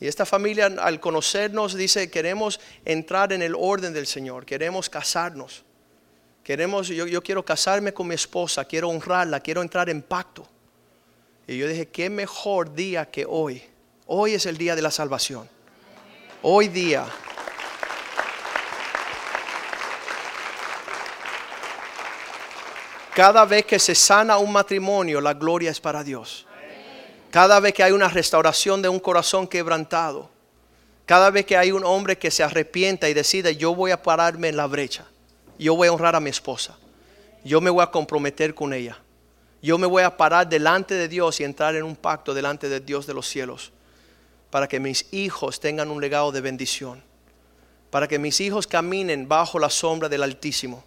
Y 0.00 0.08
esta 0.08 0.26
familia 0.26 0.66
al 0.66 0.98
conocernos 0.98 1.74
dice, 1.74 2.10
queremos 2.10 2.58
entrar 2.84 3.32
en 3.32 3.40
el 3.40 3.54
orden 3.54 3.92
del 3.92 4.08
Señor, 4.08 4.44
queremos 4.44 4.90
casarnos. 4.90 5.64
Queremos, 6.42 6.88
yo, 6.88 7.06
yo 7.06 7.22
quiero 7.22 7.44
casarme 7.44 7.94
con 7.94 8.08
mi 8.08 8.14
esposa, 8.14 8.64
quiero 8.64 8.88
honrarla, 8.88 9.40
quiero 9.40 9.62
entrar 9.62 9.88
en 9.88 10.02
pacto. 10.02 10.46
Y 11.46 11.56
yo 11.58 11.68
dije, 11.68 11.88
qué 11.88 12.10
mejor 12.10 12.74
día 12.74 13.10
que 13.10 13.26
hoy. 13.28 13.62
Hoy 14.06 14.34
es 14.34 14.46
el 14.46 14.56
día 14.56 14.74
de 14.74 14.82
la 14.82 14.90
salvación. 14.90 15.48
Hoy 16.42 16.68
día. 16.68 17.06
Cada 23.14 23.44
vez 23.44 23.66
que 23.66 23.78
se 23.78 23.94
sana 23.94 24.38
un 24.38 24.52
matrimonio, 24.52 25.20
la 25.20 25.34
gloria 25.34 25.70
es 25.70 25.80
para 25.80 26.02
Dios. 26.02 26.46
Cada 27.30 27.60
vez 27.60 27.74
que 27.74 27.82
hay 27.82 27.92
una 27.92 28.08
restauración 28.08 28.82
de 28.82 28.88
un 28.88 28.98
corazón 28.98 29.46
quebrantado, 29.46 30.30
cada 31.04 31.30
vez 31.30 31.44
que 31.44 31.56
hay 31.56 31.72
un 31.72 31.84
hombre 31.84 32.16
que 32.16 32.30
se 32.30 32.42
arrepienta 32.42 33.08
y 33.08 33.14
decide, 33.14 33.56
yo 33.56 33.74
voy 33.74 33.90
a 33.90 34.02
pararme 34.02 34.48
en 34.48 34.56
la 34.56 34.66
brecha, 34.66 35.04
yo 35.62 35.76
voy 35.76 35.88
a 35.88 35.92
honrar 35.92 36.16
a 36.16 36.20
mi 36.20 36.30
esposa, 36.30 36.76
yo 37.44 37.60
me 37.60 37.70
voy 37.70 37.82
a 37.82 37.90
comprometer 37.90 38.54
con 38.54 38.72
ella, 38.72 38.98
yo 39.62 39.78
me 39.78 39.86
voy 39.86 40.02
a 40.02 40.16
parar 40.16 40.48
delante 40.48 40.94
de 40.94 41.08
Dios 41.08 41.40
y 41.40 41.44
entrar 41.44 41.76
en 41.76 41.84
un 41.84 41.96
pacto 41.96 42.34
delante 42.34 42.68
de 42.68 42.80
Dios 42.80 43.06
de 43.06 43.14
los 43.14 43.28
cielos, 43.28 43.72
para 44.50 44.68
que 44.68 44.80
mis 44.80 45.12
hijos 45.12 45.60
tengan 45.60 45.90
un 45.90 46.00
legado 46.00 46.32
de 46.32 46.40
bendición, 46.40 47.02
para 47.90 48.08
que 48.08 48.18
mis 48.18 48.40
hijos 48.40 48.66
caminen 48.66 49.28
bajo 49.28 49.58
la 49.58 49.70
sombra 49.70 50.08
del 50.08 50.22
Altísimo. 50.22 50.84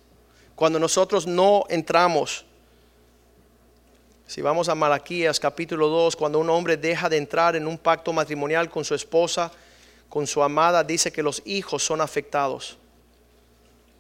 Cuando 0.56 0.80
nosotros 0.80 1.28
no 1.28 1.66
entramos, 1.70 2.46
si 4.28 4.42
vamos 4.42 4.70
a 4.70 4.76
Malaquías 4.76 5.40
capítulo 5.40 5.88
2, 5.88 6.16
cuando 6.16 6.40
un 6.40 6.50
hombre 6.50 6.78
deja 6.78 7.10
de 7.10 7.18
entrar 7.18 7.56
en 7.56 7.68
un 7.68 7.78
pacto 7.78 8.12
matrimonial 8.12 8.70
con 8.70 8.84
su 8.84 8.96
esposa, 8.96 9.52
con 10.10 10.26
su 10.26 10.42
amada, 10.42 10.84
dice 10.84 11.12
que 11.12 11.22
los 11.22 11.44
hijos 11.46 11.84
son 11.84 12.02
afectados, 12.02 12.78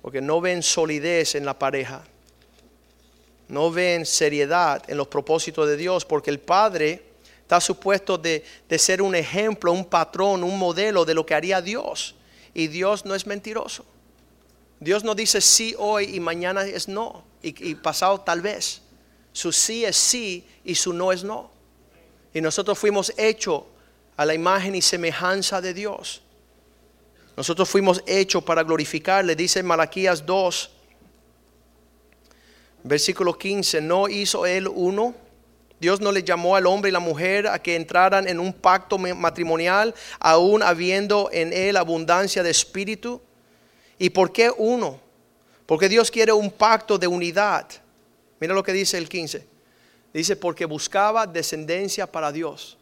porque 0.05 0.21
no 0.21 0.39
ven 0.39 0.61
solidez 0.61 1.33
en 1.33 1.45
la 1.45 1.57
pareja, 1.57 2.03
no 3.47 3.71
ven 3.71 4.05
seriedad 4.05 4.83
en 4.87 4.97
los 4.97 5.07
propósitos 5.07 5.67
de 5.67 5.75
Dios, 5.77 6.05
porque 6.05 6.29
el 6.29 6.39
padre 6.39 7.01
está 7.41 7.59
supuesto 7.59 8.15
de, 8.15 8.45
de 8.69 8.77
ser 8.77 9.01
un 9.01 9.15
ejemplo, 9.15 9.71
un 9.71 9.83
patrón, 9.83 10.43
un 10.43 10.59
modelo 10.59 11.05
de 11.05 11.15
lo 11.15 11.25
que 11.25 11.33
haría 11.33 11.59
Dios, 11.59 12.13
y 12.53 12.67
Dios 12.67 13.03
no 13.03 13.15
es 13.15 13.25
mentiroso. 13.25 13.83
Dios 14.79 15.03
no 15.03 15.15
dice 15.15 15.41
sí 15.41 15.73
hoy 15.79 16.15
y 16.15 16.19
mañana 16.19 16.63
es 16.65 16.87
no, 16.87 17.23
y, 17.41 17.71
y 17.71 17.73
pasado 17.73 18.21
tal 18.21 18.41
vez. 18.41 18.83
Su 19.33 19.51
sí 19.51 19.85
es 19.85 19.97
sí 19.97 20.45
y 20.63 20.75
su 20.75 20.93
no 20.93 21.13
es 21.13 21.23
no. 21.23 21.49
Y 22.31 22.41
nosotros 22.41 22.77
fuimos 22.77 23.11
hechos 23.17 23.63
a 24.17 24.23
la 24.23 24.35
imagen 24.35 24.75
y 24.75 24.83
semejanza 24.83 25.61
de 25.61 25.73
Dios. 25.73 26.21
Nosotros 27.35 27.69
fuimos 27.69 28.01
hechos 28.07 28.43
para 28.43 28.63
glorificarle, 28.63 29.35
dice 29.35 29.61
Malaquías 29.61 30.25
2, 30.25 30.71
versículo 32.83 33.37
15, 33.37 33.81
¿no 33.81 34.07
hizo 34.07 34.45
él 34.45 34.67
uno? 34.67 35.15
Dios 35.79 35.99
no 35.99 36.11
le 36.11 36.23
llamó 36.23 36.55
al 36.55 36.65
hombre 36.67 36.89
y 36.89 36.93
la 36.93 36.99
mujer 36.99 37.47
a 37.47 37.59
que 37.59 37.75
entraran 37.75 38.27
en 38.27 38.39
un 38.39 38.53
pacto 38.53 38.97
matrimonial, 38.97 39.93
aún 40.19 40.63
habiendo 40.63 41.29
en 41.33 41.51
él 41.51 41.75
abundancia 41.75 42.43
de 42.43 42.49
espíritu. 42.49 43.21
¿Y 43.99 44.09
por 44.09 44.31
qué 44.31 44.51
uno? 44.55 44.99
Porque 45.65 45.89
Dios 45.89 46.09
quiere 46.09 46.31
un 46.31 46.49
pacto 46.49 46.97
de 46.97 47.07
unidad. 47.07 47.67
Mira 48.39 48.53
lo 48.53 48.63
que 48.63 48.71
dice 48.71 48.97
el 48.97 49.09
15. 49.09 49.45
Dice, 50.13 50.35
porque 50.37 50.63
buscaba 50.63 51.27
descendencia 51.27 52.09
para 52.09 52.31
Dios. 52.31 52.77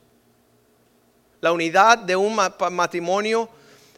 La 1.42 1.52
unidad 1.52 1.98
de 1.98 2.16
un 2.16 2.36
matrimonio, 2.72 3.50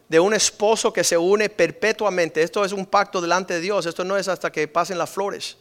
de 0.07 0.19
un 0.19 0.33
esposo 0.33 0.93
que 0.93 1.03
se 1.03 1.17
une 1.17 1.49
perpetuamente. 1.49 2.43
Esto 2.43 2.63
es 2.63 2.71
un 2.71 2.85
pacto 2.85 3.21
delante 3.21 3.55
de 3.55 3.61
Dios. 3.61 3.85
Esto 3.85 4.03
no 4.03 4.17
es 4.17 4.27
hasta 4.27 4.51
que 4.51 4.67
pasen 4.67 4.97
las 4.97 5.09
flores. 5.09 5.57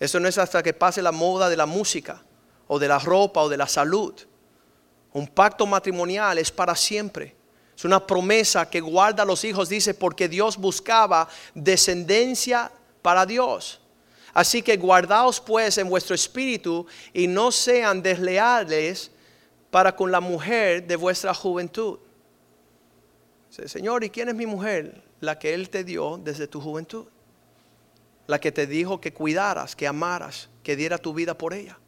Esto 0.00 0.20
no 0.20 0.28
es 0.28 0.38
hasta 0.38 0.62
que 0.62 0.72
pase 0.72 1.02
la 1.02 1.12
moda 1.12 1.48
de 1.48 1.56
la 1.56 1.66
música 1.66 2.22
o 2.66 2.78
de 2.78 2.88
la 2.88 2.98
ropa 2.98 3.42
o 3.42 3.48
de 3.48 3.56
la 3.56 3.66
salud. 3.66 4.14
Un 5.12 5.26
pacto 5.26 5.66
matrimonial 5.66 6.38
es 6.38 6.50
para 6.50 6.74
siempre. 6.74 7.34
Es 7.76 7.84
una 7.84 8.06
promesa 8.06 8.68
que 8.68 8.80
guarda 8.80 9.22
a 9.22 9.26
los 9.26 9.44
hijos, 9.44 9.68
dice, 9.68 9.94
porque 9.94 10.28
Dios 10.28 10.56
buscaba 10.56 11.28
descendencia 11.54 12.70
para 13.02 13.26
Dios. 13.26 13.80
Así 14.32 14.62
que 14.62 14.76
guardaos 14.76 15.40
pues 15.40 15.78
en 15.78 15.88
vuestro 15.88 16.14
espíritu 16.14 16.86
y 17.14 17.26
no 17.26 17.50
sean 17.50 18.02
desleales 18.02 19.10
para 19.70 19.96
con 19.96 20.12
la 20.12 20.20
mujer 20.20 20.86
de 20.86 20.96
vuestra 20.96 21.32
juventud. 21.32 21.98
Señor, 23.64 24.04
¿y 24.04 24.10
quién 24.10 24.28
es 24.28 24.34
mi 24.34 24.46
mujer? 24.46 25.02
La 25.20 25.38
que 25.38 25.54
Él 25.54 25.70
te 25.70 25.84
dio 25.84 26.18
desde 26.18 26.46
tu 26.46 26.60
juventud. 26.60 27.06
La 28.26 28.38
que 28.38 28.52
te 28.52 28.66
dijo 28.66 29.00
que 29.00 29.12
cuidaras, 29.12 29.74
que 29.74 29.86
amaras, 29.86 30.48
que 30.62 30.76
diera 30.76 30.98
tu 30.98 31.14
vida 31.14 31.38
por 31.38 31.54
ella. 31.54 31.78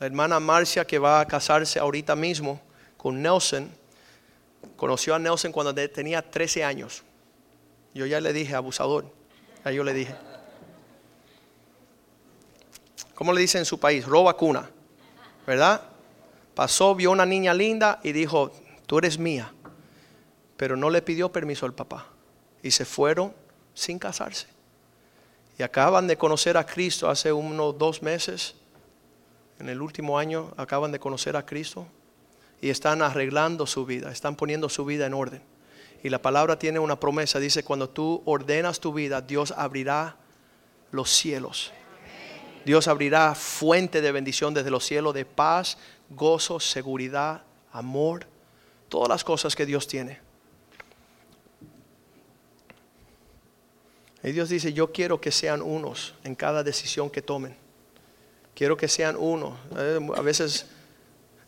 La 0.00 0.06
hermana 0.06 0.40
Marcia 0.40 0.86
que 0.86 0.98
va 0.98 1.20
a 1.20 1.26
casarse 1.26 1.78
ahorita 1.78 2.16
mismo 2.16 2.60
con 2.96 3.20
Nelson, 3.20 3.70
conoció 4.76 5.14
a 5.14 5.18
Nelson 5.18 5.52
cuando 5.52 5.74
tenía 5.74 6.22
13 6.22 6.64
años. 6.64 7.02
Yo 7.94 8.06
ya 8.06 8.20
le 8.20 8.32
dije, 8.32 8.54
abusador. 8.54 9.12
A 9.64 9.70
yo 9.70 9.84
le 9.84 9.92
dije. 9.92 10.14
¿Cómo 13.14 13.32
le 13.32 13.40
dicen 13.40 13.60
en 13.60 13.64
su 13.64 13.80
país? 13.80 14.06
Roba 14.06 14.36
cuna. 14.36 14.70
¿Verdad? 15.46 15.82
Pasó, 16.54 16.94
vio 16.94 17.10
una 17.10 17.26
niña 17.26 17.52
linda 17.54 18.00
y 18.02 18.12
dijo, 18.12 18.52
tú 18.86 18.98
eres 18.98 19.18
mía. 19.18 19.52
Pero 20.58 20.76
no 20.76 20.90
le 20.90 21.00
pidió 21.00 21.32
permiso 21.32 21.64
al 21.64 21.72
papá. 21.72 22.08
Y 22.62 22.72
se 22.72 22.84
fueron 22.84 23.32
sin 23.72 23.98
casarse. 23.98 24.46
Y 25.58 25.62
acaban 25.62 26.06
de 26.06 26.18
conocer 26.18 26.58
a 26.58 26.66
Cristo 26.66 27.08
hace 27.08 27.32
unos 27.32 27.78
dos 27.78 28.02
meses. 28.02 28.56
En 29.58 29.70
el 29.70 29.80
último 29.80 30.18
año 30.18 30.52
acaban 30.58 30.92
de 30.92 31.00
conocer 31.00 31.34
a 31.34 31.46
Cristo. 31.46 31.86
Y 32.60 32.68
están 32.68 33.00
arreglando 33.00 33.66
su 33.66 33.86
vida. 33.86 34.12
Están 34.12 34.36
poniendo 34.36 34.68
su 34.68 34.84
vida 34.84 35.06
en 35.06 35.14
orden. 35.14 35.42
Y 36.02 36.10
la 36.10 36.20
palabra 36.20 36.58
tiene 36.58 36.78
una 36.78 37.00
promesa. 37.00 37.40
Dice, 37.40 37.64
cuando 37.64 37.88
tú 37.88 38.20
ordenas 38.26 38.78
tu 38.78 38.92
vida, 38.92 39.22
Dios 39.22 39.54
abrirá 39.56 40.16
los 40.92 41.08
cielos 41.08 41.72
Dios 42.68 42.86
abrirá 42.86 43.34
fuente 43.34 44.02
de 44.02 44.12
bendición 44.12 44.52
desde 44.52 44.70
los 44.70 44.84
cielos, 44.84 45.14
de 45.14 45.24
paz, 45.24 45.78
gozo, 46.10 46.60
seguridad, 46.60 47.40
amor, 47.72 48.26
todas 48.90 49.08
las 49.08 49.24
cosas 49.24 49.56
que 49.56 49.64
Dios 49.64 49.86
tiene. 49.86 50.20
Y 54.22 54.32
Dios 54.32 54.48
dice, 54.48 54.72
yo 54.72 54.92
quiero 54.92 55.20
que 55.20 55.30
sean 55.30 55.62
unos 55.62 56.14
en 56.24 56.34
cada 56.34 56.62
decisión 56.62 57.08
que 57.08 57.22
tomen. 57.22 57.56
Quiero 58.54 58.76
que 58.76 58.88
sean 58.88 59.16
uno. 59.16 59.56
Eh, 59.76 60.00
a 60.16 60.20
veces 60.20 60.66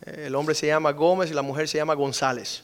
eh, 0.07 0.25
el 0.27 0.35
hombre 0.37 0.55
se 0.55 0.69
llama 0.69 0.93
Gómez 0.93 1.31
y 1.31 1.35
la 1.35 1.43
mujer 1.43 1.67
se 1.67 1.79
llama 1.79 1.95
González. 1.95 2.63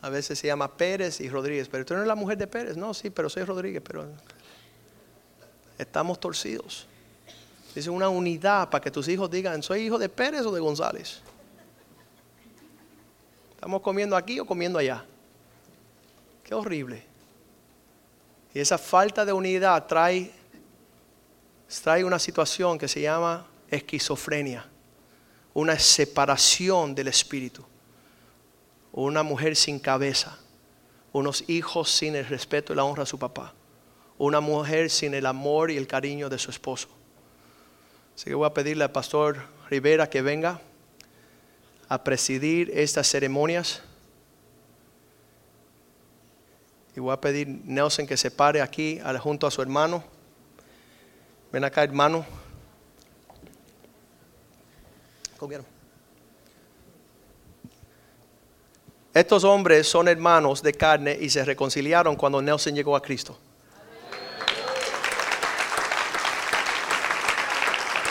A 0.00 0.08
veces 0.08 0.38
se 0.38 0.46
llama 0.46 0.76
Pérez 0.76 1.20
y 1.20 1.28
Rodríguez. 1.28 1.68
Pero 1.68 1.84
tú 1.84 1.94
no 1.94 2.00
eres 2.00 2.08
la 2.08 2.14
mujer 2.14 2.38
de 2.38 2.46
Pérez. 2.46 2.76
No, 2.76 2.94
sí, 2.94 3.10
pero 3.10 3.28
soy 3.28 3.42
Rodríguez. 3.42 3.82
Pero 3.84 4.06
estamos 5.78 6.20
torcidos. 6.20 6.86
Dice 7.74 7.90
una 7.90 8.08
unidad 8.08 8.70
para 8.70 8.82
que 8.82 8.90
tus 8.90 9.08
hijos 9.08 9.30
digan, 9.30 9.62
¿soy 9.62 9.82
hijo 9.82 9.98
de 9.98 10.08
Pérez 10.08 10.42
o 10.42 10.52
de 10.52 10.60
González? 10.60 11.20
¿Estamos 13.54 13.80
comiendo 13.80 14.16
aquí 14.16 14.38
o 14.38 14.44
comiendo 14.44 14.78
allá? 14.78 15.04
Qué 16.44 16.54
horrible. 16.54 17.11
Y 18.54 18.60
esa 18.60 18.78
falta 18.78 19.24
de 19.24 19.32
unidad 19.32 19.86
trae, 19.86 20.30
trae 21.82 22.04
una 22.04 22.18
situación 22.18 22.78
que 22.78 22.88
se 22.88 23.00
llama 23.00 23.46
esquizofrenia, 23.68 24.66
una 25.54 25.78
separación 25.78 26.94
del 26.94 27.08
espíritu, 27.08 27.64
una 28.92 29.22
mujer 29.22 29.56
sin 29.56 29.78
cabeza, 29.78 30.38
unos 31.12 31.48
hijos 31.48 31.90
sin 31.90 32.14
el 32.16 32.26
respeto 32.26 32.72
y 32.72 32.76
la 32.76 32.84
honra 32.84 33.04
a 33.04 33.06
su 33.06 33.18
papá 33.18 33.54
una 34.24 34.40
mujer 34.40 34.88
sin 34.88 35.14
el 35.14 35.26
amor 35.26 35.72
y 35.72 35.76
el 35.76 35.88
cariño 35.88 36.28
de 36.28 36.38
su 36.38 36.52
esposo. 36.52 36.86
Así 38.14 38.26
que 38.26 38.34
voy 38.34 38.46
a 38.46 38.54
pedirle 38.54 38.84
al 38.84 38.92
pastor 38.92 39.42
Rivera 39.68 40.08
que 40.08 40.22
venga 40.22 40.60
a 41.88 42.04
presidir 42.04 42.70
estas 42.72 43.08
ceremonias. 43.08 43.82
Y 46.94 47.00
voy 47.00 47.12
a 47.12 47.20
pedir 47.20 47.48
Nelson 47.48 48.06
que 48.06 48.16
se 48.16 48.30
pare 48.30 48.60
aquí 48.60 49.00
junto 49.20 49.46
a 49.46 49.50
su 49.50 49.62
hermano. 49.62 50.04
Ven 51.50 51.64
acá, 51.64 51.82
hermano. 51.82 52.24
Comieron. 55.38 55.66
Estos 59.14 59.44
hombres 59.44 59.86
son 59.86 60.08
hermanos 60.08 60.62
de 60.62 60.72
carne 60.72 61.16
y 61.20 61.28
se 61.28 61.44
reconciliaron 61.44 62.16
cuando 62.16 62.40
Nelson 62.40 62.74
llegó 62.74 62.96
a 62.96 63.02
Cristo. 63.02 63.38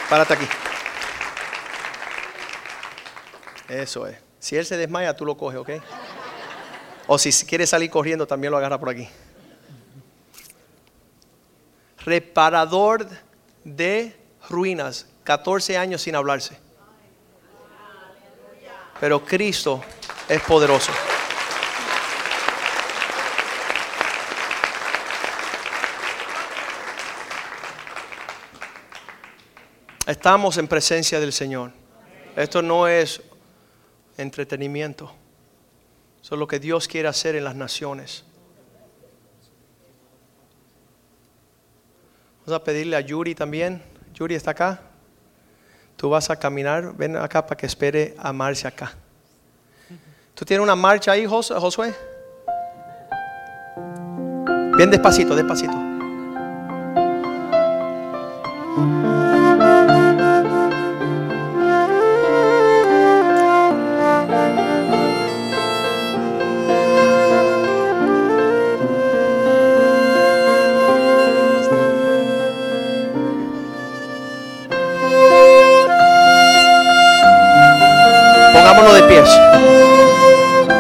Párate 0.10 0.34
aquí. 0.34 0.46
Eso 3.70 4.06
es. 4.06 4.18
Si 4.40 4.58
él 4.58 4.66
se 4.66 4.76
desmaya, 4.76 5.16
tú 5.16 5.26
lo 5.26 5.38
coges, 5.38 5.60
¿ok? 5.60 5.70
O 7.08 7.18
si 7.18 7.32
quiere 7.46 7.68
salir 7.68 7.90
corriendo, 7.90 8.26
también 8.26 8.52
lo 8.52 8.58
agarra 8.58 8.80
por 8.80 8.90
aquí. 8.90 9.08
reparador 12.06 13.08
de 13.64 14.16
ruinas, 14.50 15.08
14 15.24 15.78
años 15.78 16.02
sin 16.02 16.16
hablarse. 16.16 16.58
Pero 19.00 19.24
Cristo 19.24 19.84
es 20.28 20.42
poderoso. 20.42 20.92
Estamos 30.06 30.58
en 30.58 30.68
presencia 30.68 31.20
del 31.20 31.32
Señor. 31.32 31.72
Esto 32.36 32.62
no 32.62 32.88
es 32.88 33.22
entretenimiento. 34.18 35.21
Eso 36.22 36.36
es 36.36 36.40
lo 36.40 36.48
que 36.48 36.60
Dios 36.60 36.88
quiere 36.88 37.08
hacer 37.08 37.36
en 37.36 37.44
las 37.44 37.56
naciones. 37.56 38.24
Vamos 42.46 42.62
a 42.62 42.64
pedirle 42.64 42.96
a 42.96 43.02
Yuri 43.02 43.36
también. 43.36 43.82
Yuri 44.14 44.36
está 44.36 44.52
acá. 44.52 44.82
Tú 45.96 46.10
vas 46.10 46.30
a 46.30 46.36
caminar. 46.36 46.96
Ven 46.96 47.16
acá 47.18 47.46
para 47.46 47.58
que 47.58 47.66
espere 47.66 48.16
a 48.18 48.32
Marcia 48.34 48.70
acá. 48.70 48.94
¿Tú 50.36 50.46
tienes 50.46 50.64
una 50.64 50.76
marcha 50.76 51.12
ahí, 51.12 51.26
Jos- 51.26 51.52
Josué? 51.56 51.94
Bien 54.78 54.90
despacito, 54.90 55.36
despacito. 55.36 55.74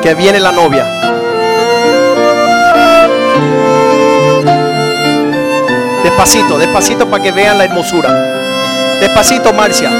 Que 0.01 0.15
viene 0.15 0.39
la 0.39 0.51
novia. 0.51 0.83
Despacito, 6.03 6.57
despacito 6.57 7.07
para 7.07 7.21
que 7.21 7.31
vean 7.31 7.59
la 7.59 7.65
hermosura. 7.65 8.09
Despacito, 8.99 9.53
Marcia. 9.53 9.91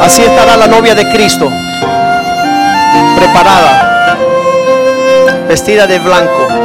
Así 0.00 0.22
estará 0.22 0.56
la 0.56 0.66
novia 0.66 0.94
de 0.94 1.10
Cristo. 1.12 1.50
Preparada. 3.16 4.16
Vestida 5.46 5.86
de 5.86 5.98
blanco. 5.98 6.61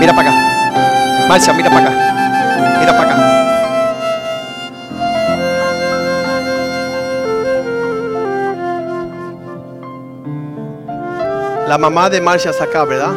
Mira 0.00 0.14
para 0.14 0.30
acá. 0.30 1.28
Marcia, 1.28 1.52
mira 1.52 1.68
para 1.68 1.86
acá. 1.86 2.80
Mira 2.80 2.96
para 2.96 3.10
acá. 3.10 3.16
La 11.68 11.76
mamá 11.76 12.08
de 12.08 12.20
Marcia 12.22 12.50
está 12.50 12.64
acá, 12.64 12.84
¿verdad? 12.84 13.12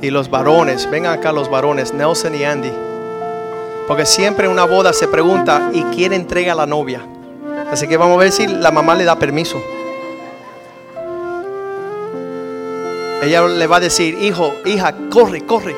Y 0.00 0.10
los 0.10 0.30
varones, 0.30 0.90
vengan 0.90 1.12
acá 1.18 1.30
los 1.30 1.50
varones, 1.50 1.92
Nelson 1.92 2.34
y 2.34 2.44
Andy. 2.44 2.72
Porque 3.86 4.06
siempre 4.06 4.46
en 4.46 4.52
una 4.52 4.64
boda 4.64 4.94
se 4.94 5.06
pregunta, 5.08 5.70
¿y 5.74 5.82
quién 5.94 6.14
entrega 6.14 6.54
a 6.54 6.56
la 6.56 6.66
novia? 6.66 7.02
Así 7.70 7.86
que 7.86 7.98
vamos 7.98 8.16
a 8.16 8.20
ver 8.20 8.32
si 8.32 8.46
la 8.46 8.70
mamá 8.70 8.94
le 8.94 9.04
da 9.04 9.16
permiso. 9.16 9.62
Ella 13.22 13.46
le 13.46 13.68
va 13.68 13.76
a 13.76 13.80
decir, 13.80 14.18
hijo, 14.20 14.52
hija, 14.64 14.92
corre, 15.08 15.46
corre. 15.46 15.76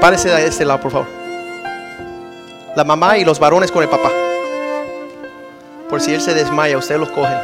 Párese 0.00 0.30
de 0.30 0.46
este 0.48 0.64
lado, 0.64 0.80
por 0.80 0.90
favor. 0.90 1.06
La 2.74 2.82
mamá 2.82 3.18
y 3.18 3.24
los 3.24 3.38
varones 3.38 3.70
con 3.70 3.84
el 3.84 3.88
papá. 3.88 4.10
Por 5.88 6.00
si 6.00 6.12
él 6.12 6.20
se 6.20 6.34
desmaya, 6.34 6.76
ustedes 6.76 6.98
los 6.98 7.10
cogen. 7.10 7.38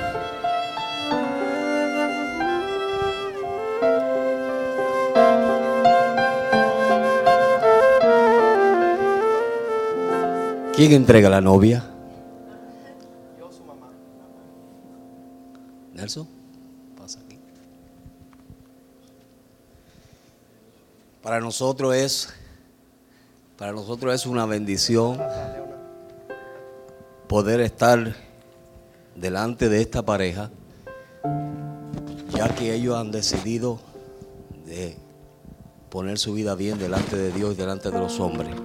¿Quién 10.75 10.93
entrega 10.95 11.31
la 11.31 11.41
novia? 11.41 11.85
Para 21.29 21.41
nosotros 21.41 21.95
es, 21.95 22.31
para 23.59 23.73
nosotros 23.73 24.15
es 24.15 24.25
una 24.25 24.47
bendición 24.47 25.19
poder 27.27 27.61
estar 27.61 28.17
delante 29.15 29.69
de 29.69 29.83
esta 29.83 30.03
pareja, 30.03 30.51
ya 32.31 32.49
que 32.55 32.73
ellos 32.73 32.97
han 32.97 33.11
decidido 33.11 33.79
de 34.65 34.97
poner 35.91 36.19
su 36.19 36.33
vida 36.33 36.55
bien 36.55 36.79
delante 36.79 37.15
de 37.15 37.31
Dios 37.31 37.53
y 37.53 37.57
delante 37.59 37.91
de 37.91 37.99
los 37.99 38.19
hombres. 38.21 38.57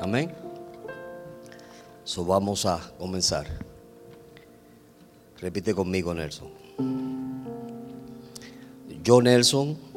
Amén. 0.00 0.34
So 2.02 2.24
vamos 2.24 2.66
a 2.66 2.80
comenzar. 2.98 3.46
Repite 5.40 5.76
conmigo, 5.76 6.12
Nelson. 6.12 6.48
Yo, 9.00 9.22
Nelson. 9.22 9.89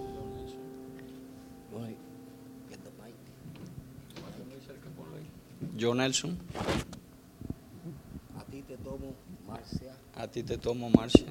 Yo, 5.76 5.94
Nelson, 5.96 6.38
A 8.40 8.44
ti 8.52 8.62
te 8.68 8.78
tomo, 8.78 9.14
Marcia, 9.48 9.96
a 10.16 10.28
ti 10.28 10.44
te 10.44 10.58
tomo, 10.58 10.90
Marcia, 10.90 11.26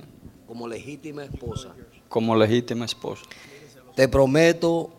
como 0.46 0.66
legítima 0.68 1.24
esposa. 1.24 1.68
como 2.08 2.34
legítima 2.36 2.84
esposa. 2.84 3.22
Te 3.94 4.08
prometo 4.08 4.90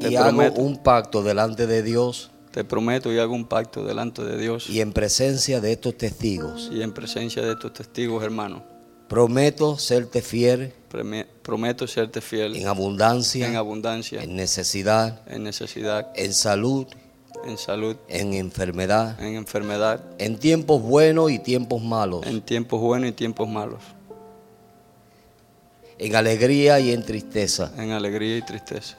Te 0.00 0.10
y 0.12 0.16
prometo. 0.16 0.54
hago 0.54 0.62
un 0.66 0.78
pacto 0.82 1.22
delante 1.22 1.66
de 1.66 1.82
Dios 1.82 2.30
Te 2.50 2.64
prometo 2.64 3.12
y 3.12 3.18
hago 3.18 3.34
un 3.34 3.44
pacto 3.46 3.84
delante 3.84 4.24
de 4.24 4.38
Dios 4.38 4.68
y 4.70 4.80
en 4.80 4.92
presencia 4.92 5.60
de 5.60 5.72
estos 5.72 5.96
testigos. 5.96 6.70
y 6.72 6.82
en 6.82 6.92
presencia 6.92 7.42
de 7.42 7.52
estos 7.52 7.72
testigos, 7.72 8.22
hermanos. 8.24 8.62
Prometo 9.08 9.78
serte 9.78 10.22
fiel 10.22 10.72
Prometo 11.42 11.86
serte 11.86 12.20
fiel 12.20 12.56
en 12.56 12.66
abundancia, 12.68 13.46
en 13.48 13.56
abundancia, 13.56 14.22
en 14.22 14.34
necesidad, 14.36 15.20
en 15.28 15.42
necesidad, 15.42 16.10
en 16.14 16.32
salud, 16.32 16.86
en 17.44 17.58
salud, 17.58 17.96
en 18.08 18.34
enfermedad, 18.34 19.20
en 19.22 19.36
enfermedad, 19.36 20.02
en 20.18 20.38
tiempos 20.38 20.82
buenos 20.82 21.30
y 21.30 21.38
tiempos 21.38 21.82
malos, 21.82 22.26
en 22.26 22.40
tiempos 22.42 22.80
buenos 22.80 23.10
y 23.10 23.12
tiempos 23.12 23.48
malos, 23.48 23.80
en 25.98 26.16
alegría 26.16 26.80
y 26.80 26.92
en 26.92 27.02
tristeza. 27.04 27.72
en 27.76 27.92
alegría 27.92 28.36
y 28.36 28.42
tristeza. 28.42 28.96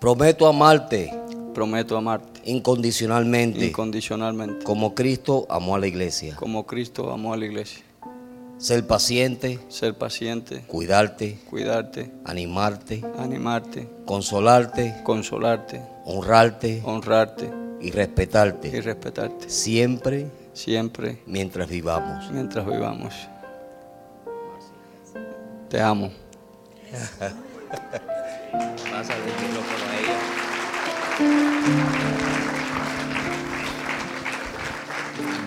Prometo 0.00 0.46
amarte 0.46 1.12
Prometo 1.56 1.96
amarte 1.96 2.42
incondicionalmente, 2.44 3.64
incondicionalmente, 3.68 4.62
como 4.62 4.94
Cristo 4.94 5.46
amó 5.48 5.74
a 5.74 5.78
la 5.78 5.86
iglesia. 5.86 6.36
como 6.36 6.66
Cristo 6.66 7.10
amó 7.10 7.32
a 7.32 7.38
la 7.38 7.46
iglesia. 7.46 7.82
Ser 8.58 8.86
paciente, 8.86 9.58
Ser 9.70 9.94
paciente, 9.94 10.60
cuidarte, 10.66 11.38
cuidarte, 11.48 12.12
animarte, 12.26 13.02
animarte, 13.18 13.88
consolarte, 14.04 15.00
consolarte, 15.02 15.80
honrarte 16.06 16.80
honrarte 16.84 17.50
y 17.80 17.88
y 17.88 17.90
respetarte 17.90 18.80
respetarte 18.80 19.50
siempre 19.50 20.30
siempre 20.56 21.22
mientras 21.26 21.68
vivamos. 21.68 22.30
mientras 22.32 22.64
vivamos. 22.66 23.14
Te 25.68 25.80
amo. 25.80 26.10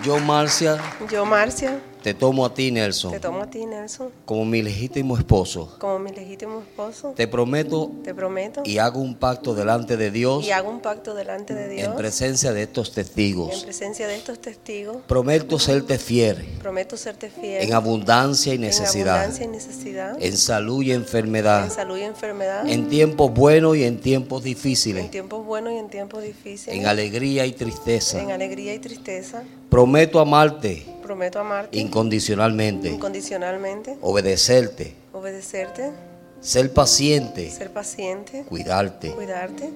Yo, 0.04 0.18
Marcia, 0.20 0.78
Yo, 1.10 1.24
Marcia, 1.26 1.78
te 2.02 2.14
tomo 2.14 2.44
a 2.44 2.54
ti, 2.54 2.70
Nelson, 2.70 3.12
te 3.12 3.20
tomo 3.20 3.42
a 3.42 3.50
ti, 3.50 3.66
Nelson, 3.66 4.10
como 4.24 4.44
mi 4.44 4.62
legítimo 4.62 5.16
esposo. 5.16 5.76
como 5.78 5.98
mi 5.98 6.10
legítimo 6.10 6.60
esposo. 6.60 7.12
Te 7.16 7.28
prometo 7.28 7.90
Te 8.02 8.14
prometo 8.14 8.62
y 8.64 8.78
hago 8.78 9.00
un 9.00 9.14
pacto 9.14 9.54
delante 9.54 9.96
de 9.96 10.10
Dios 10.10 10.46
y 10.46 10.50
hago 10.50 10.70
un 10.70 10.80
pacto 10.80 11.14
delante 11.14 11.54
de 11.54 11.68
Dios 11.68 11.88
en 11.88 11.96
presencia 11.96 12.52
de 12.52 12.62
estos 12.62 12.88
en 12.88 12.94
testigos. 12.94 13.62
presencia 13.64 14.06
de 14.06 14.16
estos 14.16 14.40
testigos. 14.40 14.98
Prometo 15.06 15.58
serte 15.58 15.98
fiel 15.98 16.36
Prometo 16.60 16.96
serte 16.96 17.30
fiel 17.30 17.62
en 17.62 17.72
abundancia 17.74 18.52
y 18.52 18.56
en 18.56 18.62
necesidad, 18.62 19.24
abundancia 19.24 19.44
y 19.44 19.48
necesidad, 19.48 20.16
en 20.22 20.36
salud 20.36 20.82
y 20.82 20.92
en 20.92 21.00
enfermedad, 21.00 21.70
salud 21.70 21.98
y 21.98 22.02
enfermedad, 22.02 22.68
en 22.68 22.88
tiempos 22.88 23.32
buenos 23.32 23.76
y 23.76 23.84
en 23.84 23.98
tiempos 24.00 24.40
en 24.40 24.44
difíciles, 24.44 25.10
tiempos 25.10 25.44
buenos 25.44 25.72
y 25.72 25.76
en 25.76 25.88
tiempos 25.88 26.22
difíciles, 26.22 26.78
en 26.78 26.86
alegría 26.86 27.46
y 27.46 27.52
tristeza. 27.52 28.20
en 28.22 28.30
alegría 28.30 28.74
y 28.74 28.78
tristeza. 28.78 29.42
Prometo 29.68 30.18
amarte 30.20 30.84
Prometo 31.10 31.40
amarte. 31.40 31.76
Incondicionalmente, 31.76 32.88
incondicionalmente, 32.88 33.98
obedecerte, 34.00 34.94
obedecerte, 35.12 35.90
ser 36.40 36.72
paciente, 36.72 37.50
ser 37.50 37.72
paciente, 37.72 38.44
cuidarte, 38.44 39.10
cuidarte, 39.10 39.72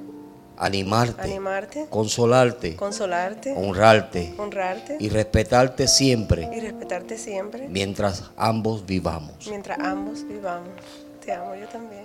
animarte, 0.56 1.20
animarte, 1.20 1.86
consolarte, 1.90 2.76
consolarte, 2.76 3.52
honrarte. 3.52 4.32
Honrarte. 4.38 4.96
Y 5.00 5.08
respetarte 5.08 5.88
siempre. 5.88 6.48
Y 6.54 6.60
respetarte 6.60 7.18
siempre. 7.18 7.66
Mientras 7.66 8.30
ambos 8.36 8.86
vivamos. 8.86 9.34
mientras 9.48 9.80
ambos 9.80 10.24
vivamos. 10.28 10.68
Te 11.24 11.32
amo 11.32 11.56
yo 11.56 11.66
también. 11.66 12.04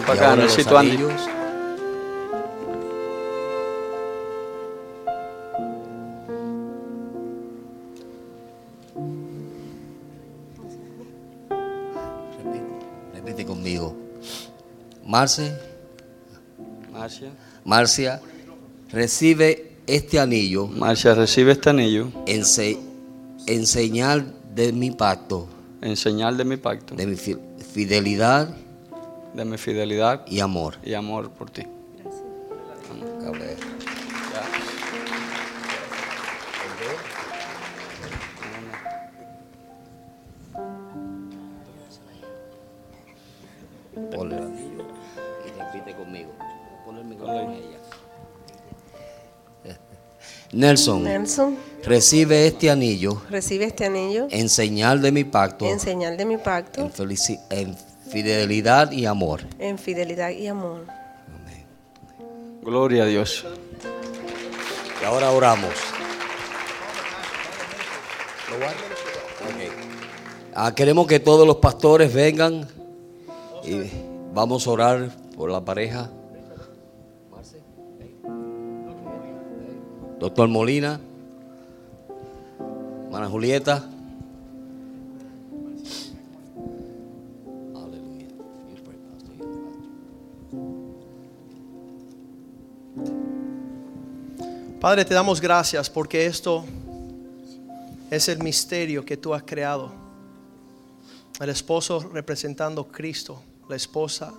Ven 0.00 0.06
para 0.06 0.14
acá, 0.14 0.32
Andy. 0.32 0.96
Repite, 12.38 12.62
repite 13.14 13.44
conmigo. 13.46 13.94
Marce, 15.04 15.52
Marcia. 16.92 17.30
Marcia, 17.64 18.20
recibe 18.90 19.72
este 19.86 20.18
anillo 20.20 20.66
Marcia, 20.66 21.14
recibe 21.14 21.52
este 21.52 21.70
anillo 21.70 22.08
en, 22.26 22.44
se- 22.44 22.78
en 23.46 23.66
señal 23.66 24.34
de 24.54 24.72
mi 24.72 24.90
pacto, 24.90 25.46
en 25.82 25.96
señal 25.96 26.36
de 26.36 26.44
mi 26.44 26.56
pacto, 26.56 26.94
de 26.94 27.06
mi 27.06 27.16
fi- 27.16 27.36
fidelidad 27.72 28.54
de 29.34 29.44
mi 29.44 29.56
fidelidad 29.58 30.26
y 30.26 30.40
amor. 30.40 30.76
y 30.82 30.94
amor 30.94 31.30
por 31.30 31.50
ti. 31.50 31.66
A 33.26 33.30
ver. 33.30 33.56
Anillo 43.96 44.86
y 45.46 45.58
repite 45.60 45.94
conmigo. 45.96 46.30
Pon 46.84 46.96
el 46.98 47.04
micrófono 47.04 47.38
a 47.50 47.54
ella. 47.54 47.78
Nelson, 50.52 51.04
Nelson, 51.04 51.56
recibe 51.84 52.44
este 52.48 52.72
anillo 52.72 53.22
recibe 53.30 53.66
este 53.66 53.84
anillo 53.86 54.26
en 54.30 54.48
señal 54.48 55.00
de 55.00 55.12
mi 55.12 55.22
pacto, 55.22 55.64
en 55.64 55.78
señal 55.78 56.16
de 56.16 56.24
mi 56.24 56.38
pacto, 56.38 56.80
en, 56.80 56.92
felici- 56.92 57.40
en 57.50 57.76
fidelidad 58.10 58.90
y 58.92 59.06
amor. 59.06 59.42
en 59.58 59.78
fidelidad 59.78 60.30
y 60.30 60.46
amor. 60.46 60.86
Gloria 62.62 63.04
a 63.04 63.06
Dios. 63.06 63.46
Y 65.00 65.04
ahora 65.04 65.30
oramos. 65.30 65.74
Ah, 70.54 70.74
queremos 70.74 71.06
que 71.06 71.20
todos 71.20 71.46
los 71.46 71.56
pastores 71.56 72.12
vengan 72.12 72.66
y 73.64 73.82
vamos 74.34 74.66
a 74.66 74.70
orar 74.70 75.10
por 75.36 75.50
la 75.50 75.64
pareja. 75.64 76.10
Doctor 80.18 80.48
Molina, 80.48 81.00
hermana 83.06 83.28
Julieta. 83.28 83.89
Padre, 94.80 95.04
te 95.04 95.12
damos 95.12 95.42
gracias 95.42 95.90
porque 95.90 96.24
esto 96.24 96.64
es 98.10 98.30
el 98.30 98.42
misterio 98.42 99.04
que 99.04 99.18
tú 99.18 99.34
has 99.34 99.42
creado. 99.42 99.92
El 101.38 101.50
esposo 101.50 102.00
representando 102.14 102.80
a 102.80 102.88
Cristo, 102.90 103.42
la 103.68 103.76
esposa, 103.76 104.32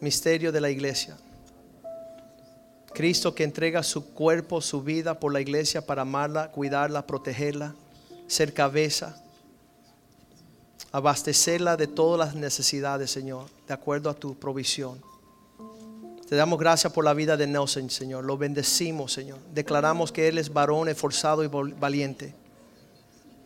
misterio 0.00 0.50
de 0.50 0.60
la 0.60 0.68
iglesia. 0.68 1.16
Cristo 2.92 3.36
que 3.36 3.44
entrega 3.44 3.84
su 3.84 4.12
cuerpo, 4.12 4.60
su 4.60 4.82
vida 4.82 5.20
por 5.20 5.32
la 5.32 5.40
iglesia 5.40 5.86
para 5.86 6.02
amarla, 6.02 6.50
cuidarla, 6.50 7.06
protegerla, 7.06 7.76
ser 8.26 8.52
cabeza, 8.52 9.22
abastecerla 10.90 11.76
de 11.76 11.86
todas 11.86 12.18
las 12.18 12.34
necesidades, 12.34 13.12
Señor, 13.12 13.46
de 13.68 13.74
acuerdo 13.74 14.10
a 14.10 14.14
tu 14.14 14.34
provisión. 14.34 15.11
Te 16.32 16.36
damos 16.36 16.58
gracias 16.58 16.90
por 16.94 17.04
la 17.04 17.12
vida 17.12 17.36
de 17.36 17.46
Nelson, 17.46 17.90
Señor. 17.90 18.24
Lo 18.24 18.38
bendecimos, 18.38 19.12
Señor. 19.12 19.38
Declaramos 19.52 20.10
que 20.10 20.28
Él 20.28 20.38
es 20.38 20.50
varón 20.50 20.88
esforzado 20.88 21.44
y 21.44 21.48
valiente. 21.78 22.34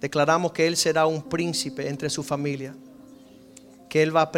Declaramos 0.01 0.53
que 0.53 0.69
Él 0.69 0.77
será 0.77 1.05
un 1.05 1.21
príncipe 1.21 1.89
entre 1.89 2.09
su 2.09 2.23
familia. 2.23 2.77
Que 3.89 4.05
Él 4.05 4.15
va 4.17 4.21
a 4.21 4.31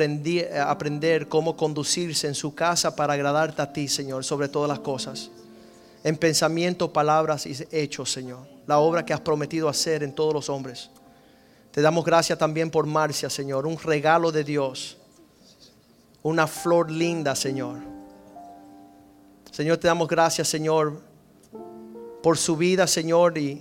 a 0.63 0.71
aprender 0.71 1.29
cómo 1.29 1.59
conducirse 1.59 2.27
en 2.27 2.35
su 2.35 2.55
casa 2.55 2.97
para 2.97 3.13
agradarte 3.13 3.61
a 3.61 3.71
ti, 3.71 3.87
Señor, 3.87 4.25
sobre 4.25 4.49
todas 4.49 4.71
las 4.71 4.79
cosas. 4.79 5.31
En 6.03 6.17
pensamiento, 6.17 6.91
palabras 6.91 7.45
y 7.45 7.55
hechos, 7.71 8.11
Señor. 8.11 8.47
La 8.67 8.79
obra 8.79 9.05
que 9.05 9.13
has 9.13 9.21
prometido 9.21 9.69
hacer 9.69 10.03
en 10.03 10.15
todos 10.15 10.33
los 10.33 10.49
hombres. 10.49 10.89
Te 11.71 11.83
damos 11.83 12.03
gracias 12.03 12.39
también 12.39 12.71
por 12.71 12.87
Marcia, 12.87 13.29
Señor. 13.29 13.67
Un 13.67 13.77
regalo 13.79 14.33
de 14.33 14.43
Dios. 14.43 14.97
Una 16.23 16.47
flor 16.47 16.91
linda, 16.91 17.37
Señor. 17.37 17.88
Señor, 19.59 19.79
te 19.79 19.89
damos 19.89 20.07
gracias, 20.07 20.47
Señor, 20.47 21.01
por 22.23 22.39
su 22.39 22.57
vida, 22.57 22.87
Señor, 22.87 23.37
y 23.37 23.61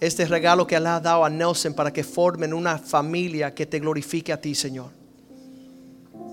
este 0.00 0.24
regalo 0.24 0.66
que 0.66 0.80
le 0.80 0.88
has 0.88 1.02
dado 1.02 1.26
a 1.26 1.28
Nelson 1.28 1.74
para 1.74 1.92
que 1.92 2.02
formen 2.02 2.54
una 2.54 2.78
familia 2.78 3.54
que 3.54 3.66
te 3.66 3.78
glorifique 3.78 4.32
a 4.32 4.40
ti, 4.40 4.54
Señor. 4.54 4.88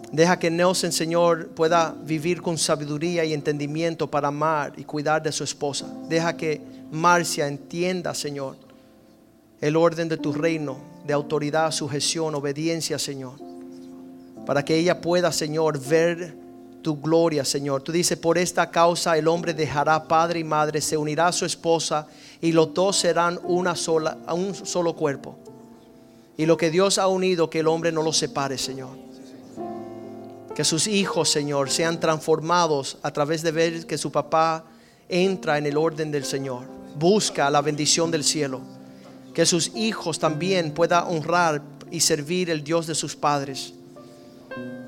Deja 0.10 0.40
que 0.40 0.50
Nelson, 0.50 0.94
Señor, 0.94 1.50
pueda 1.50 1.94
vivir 2.02 2.42
con 2.42 2.58
sabiduría 2.58 3.26
y 3.26 3.34
entendimiento 3.34 4.10
para 4.10 4.30
amar 4.30 4.72
y 4.78 4.86
cuidar 4.86 5.22
de 5.22 5.34
su 5.34 5.44
esposa. 5.44 5.86
Deja 6.08 6.38
que 6.38 6.62
Marcia 6.94 7.46
entienda, 7.46 8.14
Señor, 8.14 8.56
el 9.60 9.76
orden 9.76 10.08
de 10.08 10.16
tu 10.16 10.32
reino, 10.32 10.78
de 11.06 11.12
autoridad, 11.12 11.72
sujeción, 11.72 12.36
obediencia, 12.36 12.98
Señor. 12.98 13.34
Para 14.46 14.64
que 14.64 14.78
ella 14.78 15.02
pueda, 15.02 15.34
Señor, 15.34 15.78
ver 15.78 16.45
tu 16.86 17.02
gloria, 17.02 17.44
Señor. 17.44 17.82
Tú 17.82 17.92
dices, 17.92 18.16
por 18.16 18.38
esta 18.38 18.70
causa 18.70 19.18
el 19.18 19.28
hombre 19.28 19.56
dejará 19.56 20.08
padre 20.08 20.42
y 20.42 20.44
madre, 20.44 20.82
se 20.82 20.96
unirá 20.96 21.30
a 21.30 21.32
su 21.32 21.44
esposa 21.44 22.06
y 22.40 22.52
los 22.52 22.76
dos 22.76 22.98
serán 22.98 23.40
una 23.44 23.76
sola, 23.76 24.20
un 24.32 24.54
solo 24.54 24.96
cuerpo. 24.96 25.36
Y 26.38 26.46
lo 26.46 26.58
que 26.58 26.70
Dios 26.70 27.00
ha 27.00 27.08
unido, 27.08 27.50
que 27.50 27.62
el 27.62 27.68
hombre 27.68 27.92
no 27.92 28.04
lo 28.04 28.14
separe, 28.14 28.60
Señor. 28.60 28.96
Que 30.54 30.64
sus 30.64 30.86
hijos, 30.86 31.28
Señor, 31.28 31.72
sean 31.72 32.00
transformados 32.00 33.00
a 33.02 33.10
través 33.10 33.42
de 33.42 33.52
ver 33.52 33.88
que 33.88 33.98
su 33.98 34.12
papá 34.12 34.66
entra 35.10 35.58
en 35.58 35.66
el 35.66 35.78
orden 35.78 36.12
del 36.12 36.24
Señor, 36.24 36.66
busca 37.00 37.50
la 37.50 37.64
bendición 37.64 38.12
del 38.12 38.24
cielo. 38.24 38.62
Que 39.34 39.48
sus 39.48 39.76
hijos 39.76 40.20
también 40.20 40.72
puedan 40.72 41.06
honrar 41.08 41.64
y 41.90 42.02
servir 42.02 42.52
el 42.52 42.64
Dios 42.64 42.86
de 42.86 42.94
sus 42.94 43.16
padres. 43.16 43.74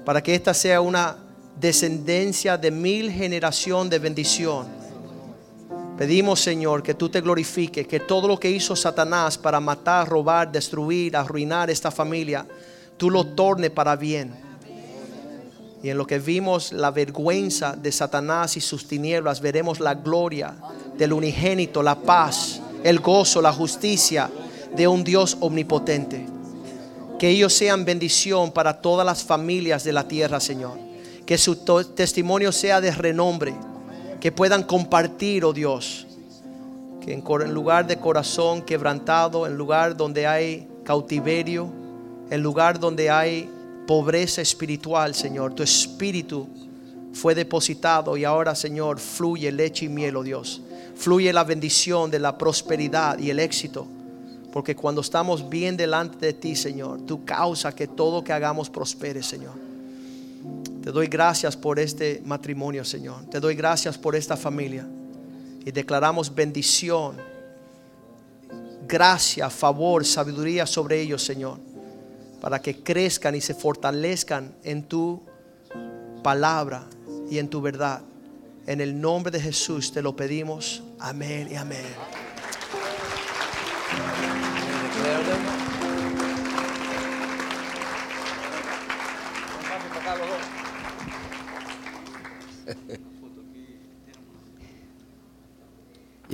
Para 0.06 0.22
que 0.22 0.36
esta 0.36 0.54
sea 0.54 0.80
una 0.80 1.24
descendencia 1.60 2.58
de 2.58 2.72
mil 2.72 3.12
generación 3.12 3.90
de 3.90 4.00
bendición. 4.00 4.68
Pedimos, 5.98 6.40
Señor, 6.40 6.84
que 6.84 6.94
tú 6.94 7.10
te 7.10 7.22
glorifiques, 7.22 7.88
que 7.88 8.00
todo 8.00 8.28
lo 8.28 8.40
que 8.40 8.52
hizo 8.52 8.76
Satanás 8.76 9.36
para 9.38 9.60
matar, 9.60 10.08
robar, 10.08 10.52
destruir, 10.52 11.18
arruinar 11.18 11.72
esta 11.72 11.90
familia, 11.90 12.46
tú 12.98 13.10
lo 13.10 13.26
torne 13.26 13.72
para 13.72 13.96
bien. 13.96 14.32
Y 15.82 15.90
en 15.90 15.98
lo 15.98 16.06
que 16.06 16.20
vimos 16.20 16.72
la 16.72 16.92
vergüenza 16.92 17.76
de 17.76 17.92
Satanás 17.92 18.58
y 18.58 18.62
sus 18.62 18.88
tinieblas, 18.88 19.42
veremos 19.42 19.80
la 19.80 19.96
gloria 19.96 20.54
del 20.96 21.14
unigénito, 21.14 21.82
la 21.82 21.96
paz, 21.96 22.62
el 22.84 23.00
gozo, 23.00 23.42
la 23.42 23.54
justicia 23.54 24.30
de 24.76 24.88
un 24.88 25.04
Dios 25.04 25.38
omnipotente. 25.40 26.28
Que 27.18 27.30
ellos 27.30 27.54
sean 27.54 27.86
bendición 27.86 28.52
para 28.52 28.82
todas 28.82 29.06
las 29.06 29.24
familias 29.24 29.84
de 29.84 29.94
la 29.94 30.08
tierra, 30.08 30.40
Señor. 30.40 30.87
Que 31.28 31.38
su 31.38 31.58
testimonio 31.94 32.52
sea 32.52 32.82
de 32.82 32.90
renombre. 32.90 33.54
Que 34.20 34.32
puedan 34.32 34.64
compartir, 34.64 35.46
oh 35.46 35.54
Dios. 35.54 36.08
Que 37.02 37.14
en 37.14 37.54
lugar 37.54 37.86
de 37.86 37.98
corazón 37.98 38.64
quebrantado, 38.64 39.46
en 39.46 39.56
lugar 39.56 39.96
donde 39.96 40.26
hay 40.26 40.68
cautiverio, 40.84 41.70
en 42.32 42.42
lugar 42.42 42.80
donde 42.80 43.12
hay 43.12 43.50
pobreza 43.86 44.42
espiritual, 44.42 45.14
Señor, 45.14 45.54
tu 45.54 45.62
espíritu 45.64 46.48
fue 47.14 47.36
depositado 47.36 48.16
y 48.18 48.26
ahora, 48.26 48.56
Señor, 48.56 49.00
fluye 49.00 49.52
leche 49.52 49.86
y 49.86 49.90
miel, 49.90 50.16
oh 50.18 50.24
Dios. 50.24 50.62
Fluye 50.96 51.32
la 51.34 51.44
bendición 51.44 52.10
de 52.10 52.20
la 52.20 52.38
prosperidad 52.38 53.20
y 53.20 53.30
el 53.30 53.40
éxito. 53.40 53.88
Porque 54.52 54.76
cuando 54.76 55.02
estamos 55.02 55.50
bien 55.50 55.78
delante 55.78 56.26
de 56.26 56.34
ti, 56.34 56.56
Señor, 56.56 57.02
tú 57.02 57.24
causa 57.26 57.76
que 57.76 57.88
todo 57.88 58.24
que 58.24 58.34
hagamos 58.34 58.70
prospere, 58.70 59.22
Señor. 59.22 59.67
Te 60.88 60.94
doy 60.94 61.08
gracias 61.08 61.58
por 61.58 61.80
este 61.80 62.22
matrimonio, 62.24 62.86
Señor. 62.86 63.26
Te 63.30 63.42
doy 63.42 63.56
gracias 63.56 63.98
por 63.98 64.16
esta 64.16 64.38
familia. 64.38 64.88
Y 65.66 65.72
declaramos 65.72 66.34
bendición, 66.34 67.18
gracia, 68.88 69.50
favor, 69.50 70.06
sabiduría 70.06 70.66
sobre 70.66 71.02
ellos, 71.02 71.22
Señor. 71.22 71.60
Para 72.40 72.62
que 72.62 72.84
crezcan 72.84 73.36
y 73.36 73.42
se 73.42 73.54
fortalezcan 73.54 74.56
en 74.64 74.84
tu 74.84 75.22
palabra 76.24 76.88
y 77.30 77.38
en 77.38 77.50
tu 77.50 77.60
verdad. 77.60 78.02
En 78.66 78.80
el 78.80 78.98
nombre 79.02 79.30
de 79.30 79.42
Jesús 79.42 79.92
te 79.92 80.02
lo 80.02 80.16
pedimos. 80.16 80.84
Amén 81.00 81.50
y 81.52 81.56
amén. 81.56 81.84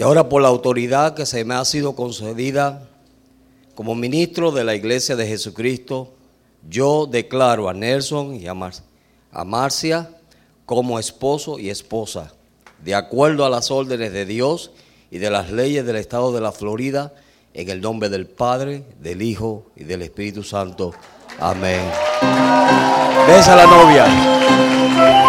Ahora 0.04 0.28
por 0.28 0.41
la 0.41 0.49
autoridad 0.49 1.14
que 1.14 1.26
se 1.26 1.45
me 1.45 1.54
ha 1.56 1.64
sido 1.66 1.95
concedida 1.95 2.88
como 3.76 3.95
ministro 3.95 4.51
de 4.51 4.64
la 4.64 4.76
Iglesia 4.76 5.16
de 5.16 5.26
Jesucristo, 5.28 6.14
yo 6.70 7.08
declaro 7.10 7.70
a 7.70 7.74
Nelson 7.74 8.36
y 8.36 8.47
a, 8.47 8.54
Mar- 8.54 8.74
a 9.32 9.43
Marcia 9.45 10.10
como 10.66 10.99
esposo 10.99 11.58
y 11.60 11.70
esposa, 11.70 12.34
de 12.84 12.95
acuerdo 12.95 13.45
a 13.45 13.49
las 13.49 13.72
órdenes 13.72 14.12
de 14.14 14.26
Dios 14.26 14.72
y 15.10 15.20
de 15.20 15.30
las 15.30 15.51
leyes 15.51 15.86
del 15.86 15.95
Estado 15.95 16.32
de 16.32 16.41
la 16.41 16.51
Florida, 16.51 17.14
en 17.54 17.70
el 17.70 17.82
nombre 17.82 18.10
del 18.10 18.26
Padre, 18.26 18.84
del 18.99 19.22
Hijo 19.22 19.66
y 19.76 19.84
del 19.84 20.01
Espíritu 20.01 20.43
Santo. 20.43 20.91
Amén. 21.39 21.82
Besa 23.28 23.56
la 23.56 23.66
novia. 23.66 25.22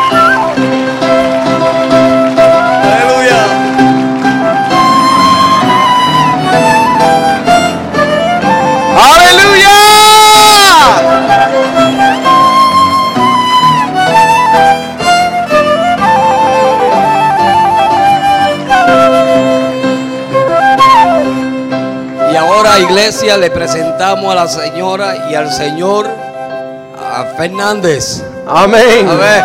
Iglesia, 23.05 23.37
le 23.37 23.51
presentamos 23.51 24.33
a 24.33 24.35
la 24.35 24.49
señora 24.49 25.29
y 25.31 25.35
al 25.35 25.53
señor 25.53 26.09
a 26.09 27.37
Fernández. 27.37 28.25
Amén. 28.49 29.07
A 29.07 29.15
ver. 29.15 29.45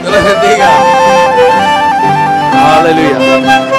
Dios 0.00 0.12
les 0.12 0.24
bendiga. 0.24 0.70
Aleluya. 2.78 3.73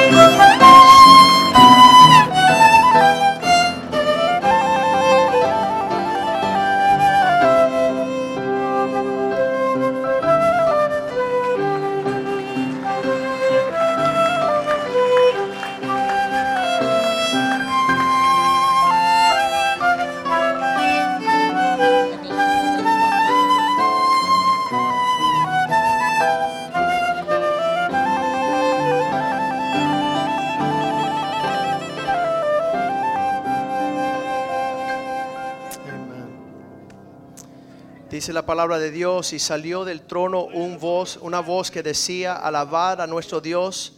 La 38.46 38.54
palabra 38.54 38.78
de 38.78 38.91
Dios 38.91 39.34
y 39.34 39.39
salió 39.39 39.86
del 39.86 40.02
trono 40.02 40.43
un 40.43 40.78
voz, 40.78 41.18
una 41.20 41.39
voz 41.39 41.72
que 41.72 41.82
decía, 41.82 42.36
alabad 42.36 43.02
a 43.02 43.08
nuestro 43.08 43.41
Dios 43.41 43.93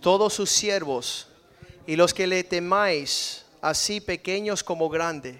todos 0.00 0.34
sus 0.34 0.50
siervos 0.50 1.28
y 1.86 1.94
los 1.94 2.12
que 2.12 2.26
le 2.26 2.42
temáis, 2.42 3.44
así 3.62 4.00
pequeños 4.00 4.64
como 4.64 4.88
grandes. 4.88 5.36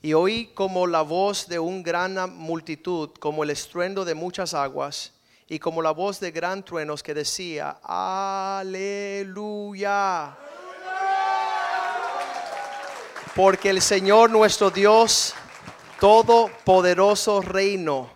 Y 0.00 0.14
oí 0.14 0.46
como 0.54 0.86
la 0.86 1.02
voz 1.02 1.48
de 1.48 1.58
una 1.58 1.82
gran 1.82 2.34
multitud, 2.34 3.10
como 3.20 3.44
el 3.44 3.50
estruendo 3.50 4.06
de 4.06 4.14
muchas 4.14 4.54
aguas, 4.54 5.12
y 5.46 5.58
como 5.58 5.82
la 5.82 5.90
voz 5.90 6.18
de 6.18 6.30
gran 6.30 6.64
truenos 6.64 7.02
que 7.02 7.12
decía, 7.12 7.76
aleluya. 7.82 8.74
Porque 13.34 13.68
el 13.68 13.82
Señor 13.82 14.30
nuestro 14.30 14.70
Dios, 14.70 15.34
todopoderoso 16.00 17.40
reino, 17.40 18.10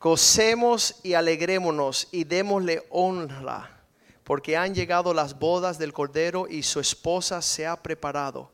gocemos 0.00 1.00
y 1.02 1.14
alegrémonos 1.14 2.08
y 2.12 2.24
démosle 2.24 2.82
honra, 2.90 3.82
porque 4.22 4.56
han 4.56 4.74
llegado 4.74 5.12
las 5.12 5.38
bodas 5.38 5.78
del 5.78 5.92
Cordero 5.92 6.46
y 6.48 6.62
su 6.62 6.80
esposa 6.80 7.42
se 7.42 7.66
ha 7.66 7.82
preparado. 7.82 8.50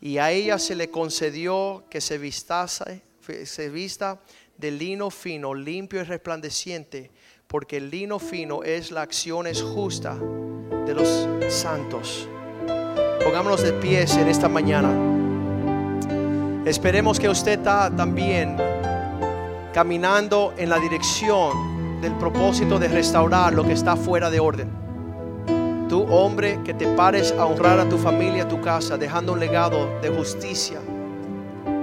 Y 0.00 0.18
a 0.18 0.30
ella 0.30 0.58
se 0.58 0.74
le 0.74 0.90
concedió 0.90 1.84
que 1.90 2.00
se 2.00 2.16
vistase, 2.16 3.02
se 3.44 3.68
vista 3.68 4.20
de 4.56 4.70
lino 4.70 5.10
fino, 5.10 5.54
limpio 5.54 6.00
y 6.00 6.04
resplandeciente, 6.04 7.10
porque 7.46 7.78
el 7.78 7.90
lino 7.90 8.18
fino 8.18 8.62
es 8.62 8.90
la 8.90 9.02
acción 9.02 9.46
es 9.46 9.62
justa 9.62 10.16
de 10.86 10.94
los 10.94 11.28
santos. 11.52 12.28
Pongámonos 13.22 13.62
de 13.62 13.72
pies 13.74 14.16
en 14.16 14.28
esta 14.28 14.48
mañana. 14.48 15.19
Esperemos 16.64 17.18
que 17.18 17.26
usted 17.26 17.58
está 17.58 17.90
también 17.90 18.58
caminando 19.72 20.52
en 20.58 20.68
la 20.68 20.78
dirección 20.78 22.00
del 22.02 22.14
propósito 22.16 22.78
de 22.78 22.88
restaurar 22.88 23.54
lo 23.54 23.64
que 23.64 23.72
está 23.72 23.96
fuera 23.96 24.28
de 24.28 24.40
orden. 24.40 24.70
Tú, 25.88 26.02
hombre, 26.02 26.60
que 26.62 26.74
te 26.74 26.86
pares 26.86 27.32
a 27.32 27.46
honrar 27.46 27.80
a 27.80 27.88
tu 27.88 27.96
familia, 27.96 28.42
a 28.42 28.48
tu 28.48 28.60
casa, 28.60 28.98
dejando 28.98 29.32
un 29.32 29.40
legado 29.40 30.00
de 30.02 30.10
justicia, 30.10 30.80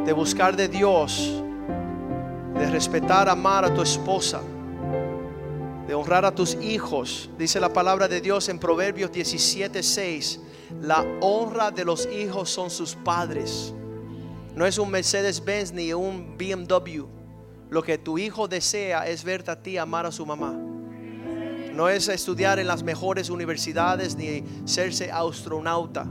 de 0.06 0.14
buscar 0.14 0.56
de 0.56 0.68
Dios, 0.68 1.42
de 2.54 2.70
respetar, 2.70 3.30
amar 3.30 3.66
a 3.66 3.74
tu 3.74 3.82
esposa, 3.82 4.42
de 5.88 5.94
honrar 5.96 6.24
a 6.24 6.32
tus 6.32 6.54
hijos. 6.54 7.32
Dice 7.36 7.60
la 7.60 7.74
palabra 7.74 8.08
de 8.08 8.22
Dios 8.22 8.48
en 8.48 8.60
Proverbios 8.60 9.12
17, 9.12 9.82
6. 9.82 10.40
La 10.82 11.04
honra 11.20 11.72
de 11.72 11.84
los 11.84 12.08
hijos 12.08 12.52
son 12.52 12.70
sus 12.70 12.94
padres. 12.94 13.74
No 14.58 14.66
es 14.66 14.80
un 14.80 14.90
Mercedes-Benz 14.90 15.72
ni 15.72 15.94
un 15.94 16.36
BMW. 16.36 17.06
Lo 17.70 17.84
que 17.84 18.00
tu 18.00 18.18
hijo 18.18 18.48
desea 18.48 19.08
es 19.08 19.24
verte 19.24 19.52
a 19.52 19.62
ti 19.62 19.78
amar 19.78 20.08
a 20.08 20.12
su 20.12 20.26
mamá. 20.26 20.52
No 21.74 21.88
es 21.88 22.08
estudiar 22.08 22.58
en 22.58 22.66
las 22.66 22.82
mejores 22.82 23.30
universidades 23.30 24.16
ni 24.16 24.44
serse 24.66 25.12
astronauta, 25.12 26.08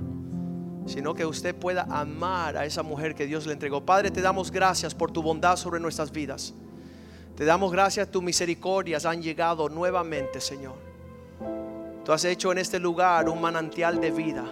sino 0.86 1.12
que 1.12 1.26
usted 1.26 1.56
pueda 1.56 1.88
amar 1.90 2.56
a 2.56 2.64
esa 2.64 2.84
mujer 2.84 3.16
que 3.16 3.26
Dios 3.26 3.46
le 3.46 3.52
entregó. 3.52 3.84
Padre, 3.84 4.12
te 4.12 4.20
damos 4.20 4.52
gracias 4.52 4.94
por 4.94 5.10
tu 5.10 5.24
bondad 5.24 5.56
sobre 5.56 5.80
nuestras 5.80 6.12
vidas. 6.12 6.54
Te 7.34 7.44
damos 7.44 7.72
gracias, 7.72 8.12
tus 8.12 8.22
misericordias 8.22 9.06
han 9.06 9.22
llegado 9.22 9.68
nuevamente, 9.68 10.40
Señor. 10.40 10.76
Tú 12.04 12.12
has 12.12 12.24
hecho 12.24 12.52
en 12.52 12.58
este 12.58 12.78
lugar 12.78 13.28
un 13.28 13.40
manantial 13.40 14.00
de 14.00 14.12
vida, 14.12 14.44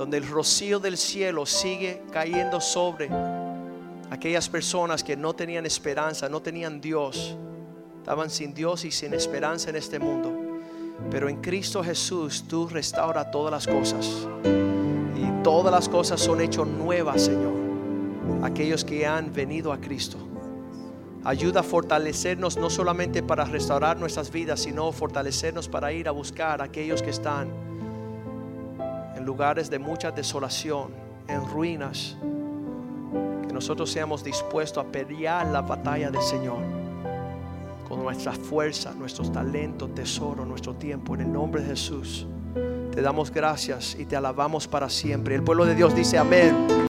donde 0.00 0.16
el 0.16 0.26
rocío 0.26 0.80
del 0.80 0.96
cielo 0.96 1.44
sigue 1.44 2.00
cayendo 2.10 2.58
sobre 2.58 3.10
aquellas 4.10 4.48
personas 4.48 5.04
que 5.04 5.14
no 5.14 5.34
tenían 5.34 5.66
esperanza, 5.66 6.26
no 6.26 6.40
tenían 6.40 6.80
Dios, 6.80 7.36
estaban 7.98 8.30
sin 8.30 8.54
Dios 8.54 8.86
y 8.86 8.92
sin 8.92 9.12
esperanza 9.12 9.68
en 9.68 9.76
este 9.76 9.98
mundo. 9.98 10.32
Pero 11.10 11.28
en 11.28 11.42
Cristo 11.42 11.84
Jesús 11.84 12.44
tú 12.48 12.66
restauras 12.66 13.30
todas 13.30 13.52
las 13.52 13.66
cosas. 13.66 14.26
Y 15.16 15.42
todas 15.42 15.70
las 15.70 15.86
cosas 15.86 16.18
son 16.18 16.40
hechas 16.40 16.66
nuevas, 16.66 17.20
Señor. 17.20 17.52
Aquellos 18.42 18.86
que 18.86 19.06
han 19.06 19.34
venido 19.34 19.70
a 19.70 19.82
Cristo. 19.82 20.16
Ayuda 21.24 21.60
a 21.60 21.62
fortalecernos 21.62 22.56
no 22.56 22.70
solamente 22.70 23.22
para 23.22 23.44
restaurar 23.44 23.98
nuestras 23.98 24.32
vidas, 24.32 24.60
sino 24.60 24.92
fortalecernos 24.92 25.68
para 25.68 25.92
ir 25.92 26.08
a 26.08 26.10
buscar 26.10 26.62
a 26.62 26.64
aquellos 26.64 27.02
que 27.02 27.10
están 27.10 27.69
en 29.20 29.26
lugares 29.26 29.68
de 29.68 29.78
mucha 29.78 30.10
desolación, 30.10 30.88
en 31.28 31.46
ruinas. 31.46 32.16
Que 33.46 33.52
nosotros 33.52 33.90
seamos 33.90 34.24
dispuestos 34.24 34.84
a 34.84 34.88
pelear 34.88 35.46
la 35.46 35.60
batalla 35.60 36.10
del 36.10 36.22
Señor 36.22 36.58
con 37.86 38.02
nuestra 38.02 38.32
fuerza, 38.32 38.94
nuestros 38.94 39.30
talentos, 39.30 39.94
tesoro, 39.94 40.46
nuestro 40.46 40.74
tiempo. 40.74 41.14
En 41.14 41.22
el 41.22 41.32
nombre 41.32 41.60
de 41.60 41.68
Jesús, 41.68 42.26
te 42.92 43.02
damos 43.02 43.30
gracias 43.30 43.94
y 43.98 44.06
te 44.06 44.16
alabamos 44.16 44.66
para 44.66 44.88
siempre. 44.88 45.34
El 45.34 45.42
pueblo 45.42 45.66
de 45.66 45.74
Dios 45.74 45.94
dice 45.94 46.16
amén. 46.16 46.88